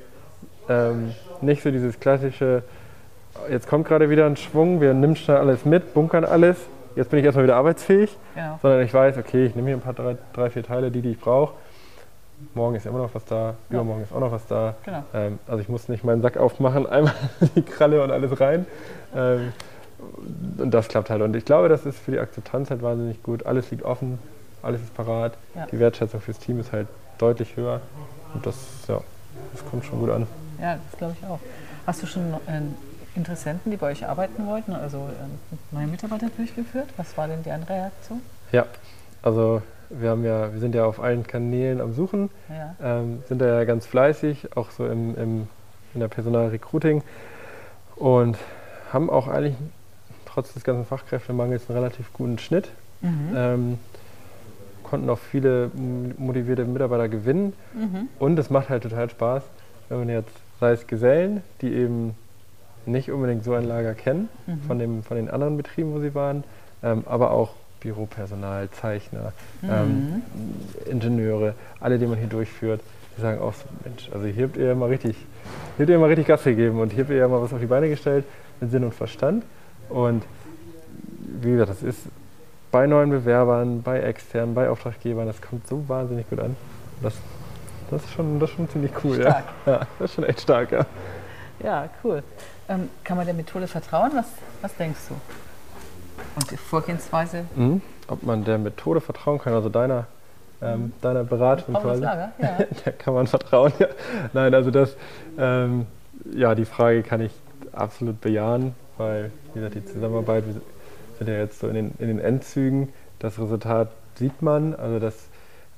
Ähm, 0.68 1.12
nicht 1.40 1.62
so 1.62 1.70
dieses 1.70 1.98
klassische, 1.98 2.62
jetzt 3.50 3.68
kommt 3.68 3.86
gerade 3.88 4.08
wieder 4.08 4.26
ein 4.26 4.36
Schwung, 4.36 4.80
wir 4.80 4.94
nehmen 4.94 5.16
schnell 5.16 5.38
alles 5.38 5.64
mit, 5.64 5.94
bunkern 5.94 6.24
alles, 6.24 6.56
jetzt 6.96 7.10
bin 7.10 7.18
ich 7.20 7.24
erstmal 7.24 7.44
wieder 7.44 7.56
arbeitsfähig, 7.56 8.16
Genau. 8.34 8.58
sondern 8.60 8.82
ich 8.82 8.92
weiß, 8.92 9.16
okay, 9.18 9.46
ich 9.46 9.54
nehme 9.54 9.68
hier 9.68 9.76
ein 9.76 9.80
paar, 9.80 9.92
drei, 9.94 10.16
drei 10.32 10.50
vier 10.50 10.62
Teile, 10.64 10.90
die, 10.90 11.02
die 11.02 11.10
ich 11.12 11.20
brauche. 11.20 11.54
Morgen 12.54 12.74
ist 12.74 12.84
immer 12.84 12.98
noch 12.98 13.14
was 13.14 13.24
da, 13.24 13.54
Ja. 13.70 13.76
übermorgen 13.76 14.02
ist 14.02 14.12
auch 14.12 14.20
noch 14.20 14.32
was 14.32 14.46
da. 14.46 14.74
Genau. 14.84 15.02
Ähm, 15.14 15.38
also 15.46 15.60
ich 15.60 15.68
muss 15.68 15.88
nicht 15.88 16.04
meinen 16.04 16.20
Sack 16.22 16.36
aufmachen, 16.36 16.86
einmal 16.90 17.14
die 17.54 17.62
Kralle 17.62 18.02
und 18.02 18.10
alles 18.10 18.38
rein. 18.40 18.66
Ähm, 19.14 19.52
und 20.58 20.70
das 20.72 20.88
klappt 20.88 21.08
halt. 21.08 21.22
Und 21.22 21.34
ich 21.36 21.44
glaube, 21.46 21.68
das 21.68 21.86
ist 21.86 21.98
für 21.98 22.10
die 22.10 22.18
Akzeptanz 22.18 22.70
halt 22.70 22.82
wahnsinnig 22.82 23.22
gut. 23.22 23.46
Alles 23.46 23.70
liegt 23.70 23.82
offen, 23.84 24.18
alles 24.62 24.82
ist 24.82 24.94
parat. 24.94 25.32
Ja. 25.54 25.66
Die 25.66 25.78
Wertschätzung 25.78 26.20
fürs 26.20 26.38
Team 26.38 26.60
ist 26.60 26.72
halt 26.72 26.86
deutlich 27.18 27.56
höher. 27.56 27.80
Und 28.34 28.44
das, 28.44 28.56
ja, 28.88 29.00
das 29.52 29.64
kommt 29.70 29.84
schon 29.86 29.98
gut 30.00 30.10
an. 30.10 30.26
Ja, 30.60 30.74
das 30.90 30.98
glaube 30.98 31.14
ich 31.18 31.26
auch. 31.26 31.38
Hast 31.86 32.02
du 32.02 32.06
schon 32.06 32.34
äh, 32.46 32.60
Interessenten, 33.16 33.70
die 33.70 33.76
bei 33.76 33.90
euch 33.90 34.06
arbeiten 34.06 34.46
wollten, 34.46 34.72
also 34.72 34.98
ähm, 34.98 35.58
neue 35.72 35.86
Mitarbeiter 35.86 36.28
durchgeführt? 36.36 36.86
Was 36.96 37.16
war 37.16 37.26
denn 37.28 37.42
deren 37.42 37.62
Reaktion? 37.62 38.20
Ja, 38.52 38.66
also 39.22 39.62
wir, 39.90 40.10
haben 40.10 40.24
ja, 40.24 40.52
wir 40.52 40.60
sind 40.60 40.74
ja 40.74 40.84
auf 40.84 41.00
allen 41.00 41.26
Kanälen 41.26 41.80
am 41.80 41.92
Suchen, 41.94 42.30
Ja. 42.48 42.74
ähm, 42.82 43.22
sind 43.28 43.40
da 43.40 43.46
ja 43.46 43.64
ganz 43.64 43.86
fleißig, 43.86 44.56
auch 44.56 44.70
so 44.70 44.86
im, 44.86 45.16
im, 45.16 45.48
in 45.94 46.00
der 46.00 46.08
Personalrecruiting 46.08 47.02
und 47.96 48.36
haben 48.92 49.08
auch 49.10 49.28
eigentlich 49.28 49.54
trotz 50.26 50.52
des 50.52 50.64
ganzen 50.64 50.84
Fachkräftemangels 50.84 51.68
einen 51.68 51.78
relativ 51.78 52.12
guten 52.12 52.38
Schnitt. 52.38 52.68
Mhm. 53.00 53.32
Ähm, 53.34 53.78
konnten 54.82 55.10
auch 55.10 55.18
viele 55.18 55.70
motivierte 56.16 56.64
Mitarbeiter 56.64 57.08
gewinnen 57.08 57.54
Mhm. 57.74 58.08
und 58.20 58.38
es 58.38 58.50
macht 58.50 58.68
halt 58.68 58.84
total 58.84 59.10
Spaß, 59.10 59.42
wenn 59.88 59.98
man 59.98 60.08
jetzt, 60.08 60.30
sei 60.60 60.72
es 60.72 60.86
Gesellen, 60.86 61.42
die 61.60 61.72
eben 61.72 62.14
nicht 62.86 63.10
unbedingt 63.10 63.44
so 63.44 63.54
ein 63.54 63.64
Lager 63.64 63.94
kennen, 63.94 64.28
Mhm. 64.46 64.60
von, 64.66 64.78
dem, 64.78 65.02
von 65.02 65.16
den 65.16 65.30
anderen 65.30 65.56
Betrieben, 65.56 65.92
wo 65.92 66.00
sie 66.00 66.14
waren, 66.14 66.44
ähm, 66.82 67.04
aber 67.06 67.30
auch 67.30 67.50
Büropersonal, 67.80 68.70
Zeichner, 68.70 69.32
mhm. 69.62 69.70
ähm, 69.70 70.22
Ingenieure, 70.90 71.54
alle, 71.80 71.98
die 71.98 72.06
man 72.06 72.18
hier 72.18 72.28
durchführt, 72.28 72.80
die 73.16 73.20
sagen 73.22 73.40
auch 73.40 73.54
so, 73.54 73.64
Mensch, 73.84 74.10
also 74.12 74.26
hier 74.26 74.44
habt 74.44 74.56
ihr 74.56 74.66
ja 74.66 74.74
mal 74.74 74.88
richtig, 74.88 75.16
hier 75.76 75.84
habt 75.84 75.90
ihr 75.90 75.98
mal 75.98 76.06
richtig 76.06 76.26
Gas 76.26 76.44
gegeben 76.44 76.80
und 76.80 76.92
hier 76.92 77.04
habt 77.04 77.10
ihr 77.10 77.16
ja 77.16 77.28
mal 77.28 77.40
was 77.40 77.52
auf 77.52 77.60
die 77.60 77.66
Beine 77.66 77.88
gestellt 77.88 78.24
mit 78.60 78.70
Sinn 78.70 78.84
und 78.84 78.94
Verstand. 78.94 79.44
Und 79.88 80.24
wie 81.42 81.52
gesagt, 81.52 81.70
das 81.70 81.82
ist 81.82 82.00
bei 82.72 82.86
neuen 82.86 83.10
Bewerbern, 83.10 83.82
bei 83.82 84.00
externen, 84.00 84.54
bei 84.54 84.68
Auftraggebern, 84.68 85.26
das 85.26 85.40
kommt 85.40 85.66
so 85.66 85.88
wahnsinnig 85.88 86.28
gut 86.28 86.40
an. 86.40 86.56
Das, 87.02 87.14
das, 87.90 88.04
ist, 88.04 88.12
schon, 88.12 88.40
das 88.40 88.50
ist 88.50 88.56
schon 88.56 88.68
ziemlich 88.68 88.92
cool. 89.04 89.20
Ja. 89.20 89.44
ja. 89.66 89.80
das 89.98 90.10
ist 90.10 90.14
schon 90.14 90.24
echt 90.24 90.40
stark, 90.40 90.72
ja. 90.72 90.86
Ja, 91.62 91.88
cool. 92.04 92.22
Ähm, 92.68 92.90
kann 93.04 93.16
man 93.16 93.26
der 93.26 93.34
Methode 93.34 93.68
vertrauen? 93.68 94.10
Was, 94.14 94.26
was 94.60 94.74
denkst 94.76 95.00
du? 95.08 95.14
Und 96.34 96.50
die 96.50 96.56
Vorgehensweise? 96.56 97.44
Mhm. 97.54 97.80
Ob 98.08 98.22
man 98.22 98.44
der 98.44 98.58
Methode 98.58 99.00
vertrauen 99.00 99.38
kann, 99.38 99.52
also 99.52 99.68
deiner, 99.68 100.06
ähm, 100.60 100.80
mhm. 100.80 100.92
deiner 101.00 101.24
Beratung 101.24 101.74
quasi. 101.74 102.02
Lager, 102.02 102.32
ja. 102.38 102.58
da 102.84 102.90
kann 102.90 103.14
man 103.14 103.26
vertrauen, 103.26 103.72
ja. 103.78 103.88
Nein, 104.32 104.54
also 104.54 104.70
das, 104.70 104.96
ähm, 105.38 105.86
ja, 106.32 106.54
die 106.54 106.64
Frage 106.64 107.02
kann 107.02 107.20
ich 107.20 107.32
absolut 107.72 108.20
bejahen, 108.20 108.74
weil, 108.96 109.30
wie 109.52 109.60
gesagt, 109.60 109.74
die 109.76 109.84
Zusammenarbeit, 109.84 110.44
wir 110.46 110.60
sind 111.18 111.28
ja 111.28 111.34
jetzt 111.34 111.60
so 111.60 111.68
in 111.68 111.74
den, 111.74 111.94
in 111.98 112.08
den 112.08 112.18
Endzügen. 112.18 112.92
Das 113.18 113.38
Resultat 113.38 113.88
sieht 114.16 114.42
man, 114.42 114.74
also 114.74 114.98
das 114.98 115.28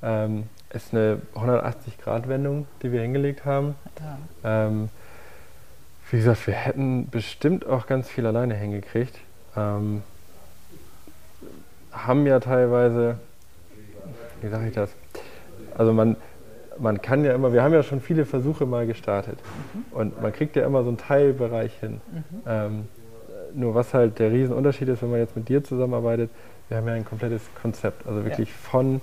ähm, 0.02 0.44
ist 0.70 0.94
eine 0.94 1.20
180-Grad-Wendung, 1.34 2.66
die 2.82 2.92
wir 2.92 3.02
hingelegt 3.02 3.44
haben. 3.44 3.74
Ja. 4.44 4.68
Wie 6.10 6.16
gesagt, 6.16 6.46
wir 6.46 6.54
hätten 6.54 7.08
bestimmt 7.10 7.66
auch 7.66 7.86
ganz 7.86 8.08
viel 8.08 8.26
alleine 8.26 8.54
hingekriegt. 8.54 9.14
Ähm, 9.56 10.02
haben 11.92 12.26
ja 12.26 12.40
teilweise, 12.40 13.18
wie 14.40 14.48
sage 14.48 14.68
ich 14.68 14.74
das? 14.74 14.90
Also 15.76 15.92
man, 15.92 16.16
man 16.78 17.02
kann 17.02 17.24
ja 17.24 17.34
immer, 17.34 17.52
wir 17.52 17.62
haben 17.62 17.74
ja 17.74 17.82
schon 17.82 18.00
viele 18.00 18.24
Versuche 18.24 18.64
mal 18.64 18.86
gestartet 18.86 19.38
mhm. 19.74 19.84
und 19.90 20.22
man 20.22 20.32
kriegt 20.32 20.56
ja 20.56 20.64
immer 20.64 20.82
so 20.82 20.88
einen 20.88 20.98
Teilbereich 20.98 21.74
hin. 21.78 22.00
Mhm. 22.10 22.22
Ähm, 22.46 22.88
nur 23.54 23.74
was 23.74 23.92
halt 23.92 24.18
der 24.18 24.30
Riesenunterschied 24.30 24.88
ist, 24.88 25.02
wenn 25.02 25.10
man 25.10 25.20
jetzt 25.20 25.36
mit 25.36 25.48
dir 25.48 25.62
zusammenarbeitet, 25.62 26.30
wir 26.68 26.78
haben 26.78 26.86
ja 26.86 26.94
ein 26.94 27.04
komplettes 27.04 27.42
Konzept, 27.60 28.06
also 28.06 28.24
wirklich 28.24 28.48
ja. 28.48 28.54
von, 28.70 29.00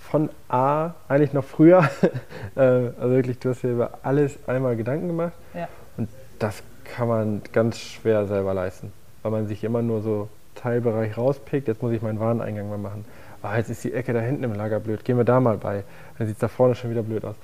von 0.00 0.30
A, 0.48 0.92
eigentlich 1.08 1.32
noch 1.32 1.44
früher, 1.44 1.88
äh, 2.54 2.60
also 2.60 3.10
wirklich, 3.10 3.38
du 3.38 3.50
hast 3.50 3.62
dir 3.62 3.72
über 3.72 3.98
alles 4.02 4.38
einmal 4.46 4.76
Gedanken 4.76 5.08
gemacht 5.08 5.32
ja. 5.54 5.68
Das 6.42 6.62
kann 6.84 7.08
man 7.08 7.42
ganz 7.52 7.78
schwer 7.78 8.26
selber 8.26 8.54
leisten, 8.54 8.92
weil 9.22 9.30
man 9.30 9.46
sich 9.46 9.62
immer 9.64 9.82
nur 9.82 10.02
so 10.02 10.28
Teilbereich 10.54 11.16
rauspickt, 11.16 11.68
jetzt 11.68 11.82
muss 11.82 11.92
ich 11.92 12.02
meinen 12.02 12.20
Wareneingang 12.20 12.68
mal 12.68 12.78
machen. 12.78 13.04
Ah, 13.42 13.56
jetzt 13.56 13.70
ist 13.70 13.82
die 13.82 13.92
Ecke 13.92 14.12
da 14.12 14.20
hinten 14.20 14.44
im 14.44 14.54
Lager 14.54 14.78
blöd, 14.78 15.04
gehen 15.04 15.16
wir 15.16 15.24
da 15.24 15.40
mal 15.40 15.56
bei. 15.56 15.84
Dann 16.18 16.26
sieht 16.26 16.36
es 16.36 16.40
da 16.40 16.48
vorne 16.48 16.74
schon 16.74 16.90
wieder 16.90 17.02
blöd 17.02 17.24
aus. 17.24 17.34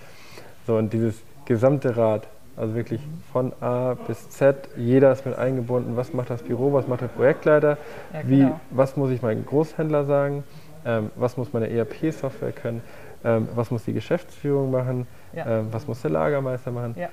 So, 0.66 0.76
und 0.76 0.92
dieses 0.92 1.16
gesamte 1.44 1.96
Rad, 1.96 2.28
also 2.56 2.74
wirklich 2.74 3.00
von 3.32 3.52
A 3.60 3.94
bis 4.06 4.30
Z, 4.30 4.68
jeder 4.76 5.12
ist 5.12 5.24
mit 5.24 5.36
eingebunden. 5.36 5.96
Was 5.96 6.12
macht 6.12 6.30
das 6.30 6.42
Büro, 6.42 6.72
was 6.72 6.86
macht 6.86 7.00
der 7.00 7.08
Projektleiter, 7.08 7.78
ja, 8.12 8.22
genau. 8.22 8.48
wie, 8.48 8.76
was 8.76 8.96
muss 8.96 9.10
ich 9.10 9.22
meinem 9.22 9.46
Großhändler 9.46 10.04
sagen, 10.04 10.44
ähm, 10.84 11.10
was 11.16 11.36
muss 11.36 11.52
meine 11.52 11.70
ERP-Software 11.70 12.52
können, 12.52 12.82
ähm, 13.24 13.48
was 13.54 13.70
muss 13.70 13.84
die 13.84 13.92
Geschäftsführung 13.92 14.70
machen, 14.70 15.06
ja. 15.32 15.60
ähm, 15.60 15.68
was 15.72 15.86
muss 15.86 16.02
der 16.02 16.10
Lagermeister 16.10 16.70
machen. 16.70 16.94
Ja. 16.96 17.08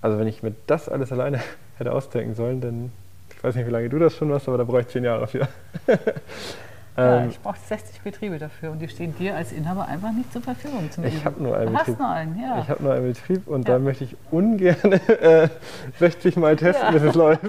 Also 0.00 0.18
wenn 0.18 0.26
ich 0.26 0.42
mir 0.42 0.54
das 0.66 0.88
alles 0.88 1.12
alleine 1.12 1.40
hätte 1.78 1.92
ausdenken 1.92 2.34
sollen, 2.34 2.60
dann 2.60 2.92
ich 3.38 3.44
weiß 3.44 3.54
nicht, 3.54 3.68
wie 3.68 3.70
lange 3.70 3.88
du 3.88 4.00
das 4.00 4.16
schon 4.16 4.28
machst, 4.28 4.48
aber 4.48 4.58
da 4.58 4.64
brauche 4.64 4.80
ich 4.80 4.88
zehn 4.88 5.04
Jahre 5.04 5.28
für. 5.28 5.46
ja, 6.96 7.20
ähm, 7.20 7.28
ich 7.28 7.38
brauche 7.38 7.56
60 7.56 8.00
Betriebe 8.00 8.36
dafür 8.36 8.72
und 8.72 8.80
die 8.80 8.88
stehen 8.88 9.16
dir 9.16 9.36
als 9.36 9.52
Inhaber 9.52 9.86
einfach 9.86 10.10
nicht 10.10 10.32
zur 10.32 10.42
Verfügung. 10.42 10.90
Zum 10.90 11.04
ich 11.04 11.24
habe 11.24 11.40
nur 11.40 11.56
einen 11.56 11.66
du 11.66 11.78
Betrieb. 11.78 11.94
Hast 11.94 12.00
nur 12.00 12.08
einen, 12.08 12.42
ja. 12.42 12.58
Ich 12.60 12.68
habe 12.68 12.82
nur 12.82 12.92
einen 12.94 13.12
Betrieb 13.12 13.46
und 13.46 13.68
ja. 13.68 13.74
da 13.74 13.78
möchte 13.78 14.02
ich 14.02 14.16
ungern 14.32 14.92
äh, 15.22 15.48
60 16.00 16.36
Mal 16.36 16.56
testen, 16.56 16.86
ja. 16.86 16.90
bis 16.90 17.02
es 17.02 17.14
läuft. 17.14 17.42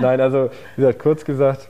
Nein, 0.00 0.20
also 0.20 0.50
wie 0.76 0.82
gesagt, 0.82 1.00
kurz 1.00 1.24
gesagt, 1.24 1.68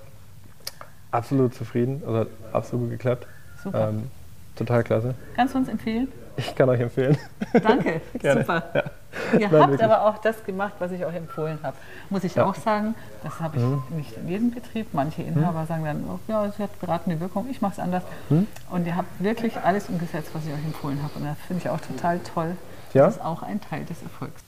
absolut 1.10 1.54
zufrieden, 1.54 2.02
also 2.06 2.18
hat 2.18 2.28
absolut 2.52 2.90
gut 2.90 2.98
geklappt. 2.98 3.26
Super. 3.64 3.88
Ähm, 3.88 4.10
total 4.54 4.84
klasse. 4.84 5.14
Kannst 5.34 5.54
du 5.54 5.58
uns 5.60 5.68
empfehlen? 5.68 6.08
Ich 6.36 6.54
kann 6.54 6.68
euch 6.68 6.80
empfehlen. 6.80 7.16
Danke, 7.62 8.02
super. 8.12 8.64
Ja. 8.74 8.84
Ihr 9.32 9.48
Nein, 9.48 9.60
habt 9.60 9.70
wirklich. 9.72 9.84
aber 9.84 10.04
auch 10.06 10.18
das 10.18 10.44
gemacht, 10.44 10.74
was 10.78 10.92
ich 10.92 11.04
euch 11.04 11.14
empfohlen 11.14 11.58
habe. 11.62 11.76
Muss 12.10 12.24
ich 12.24 12.34
ja. 12.34 12.44
auch 12.44 12.54
sagen, 12.54 12.94
das 13.22 13.40
habe 13.40 13.56
ich 13.56 13.62
mhm. 13.62 13.82
nicht 13.96 14.16
in 14.16 14.28
jedem 14.28 14.50
Betrieb. 14.50 14.88
Manche 14.92 15.22
Inhaber 15.22 15.62
mhm. 15.62 15.66
sagen 15.66 15.84
dann, 15.84 16.04
oh, 16.08 16.18
ja, 16.28 16.46
es 16.46 16.58
hat 16.58 16.78
beratende 16.80 17.20
Wirkung, 17.20 17.46
ich 17.50 17.60
mache 17.60 17.72
es 17.72 17.78
anders. 17.78 18.02
Mhm. 18.28 18.46
Und 18.70 18.86
ihr 18.86 18.96
habt 18.96 19.22
wirklich 19.22 19.56
alles 19.56 19.88
umgesetzt, 19.88 20.30
was 20.32 20.44
ich 20.46 20.52
euch 20.52 20.64
empfohlen 20.64 21.02
habe. 21.02 21.12
Und 21.16 21.24
das 21.24 21.36
finde 21.46 21.62
ich 21.64 21.70
auch 21.70 21.80
total 21.80 22.20
toll. 22.20 22.56
Ja? 22.94 23.06
Das 23.06 23.16
ist 23.16 23.24
auch 23.24 23.42
ein 23.42 23.60
Teil 23.60 23.84
des 23.84 24.02
Erfolgs. 24.02 24.42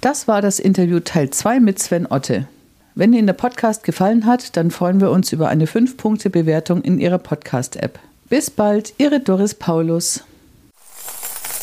Das 0.00 0.28
war 0.28 0.42
das 0.42 0.58
Interview 0.58 1.00
Teil 1.00 1.30
2 1.30 1.60
mit 1.60 1.78
Sven 1.78 2.06
Otte. 2.06 2.46
Wenn 2.94 3.12
Ihnen 3.12 3.26
der 3.26 3.34
Podcast 3.34 3.84
gefallen 3.84 4.24
hat, 4.24 4.56
dann 4.56 4.70
freuen 4.70 5.00
wir 5.00 5.10
uns 5.10 5.32
über 5.32 5.48
eine 5.48 5.66
5-Punkte-Bewertung 5.66 6.82
in 6.82 6.98
Ihrer 6.98 7.18
Podcast-App. 7.18 7.98
Bis 8.28 8.50
bald, 8.50 8.94
Ihre 8.98 9.20
Doris 9.20 9.54
Paulus. 9.54 10.24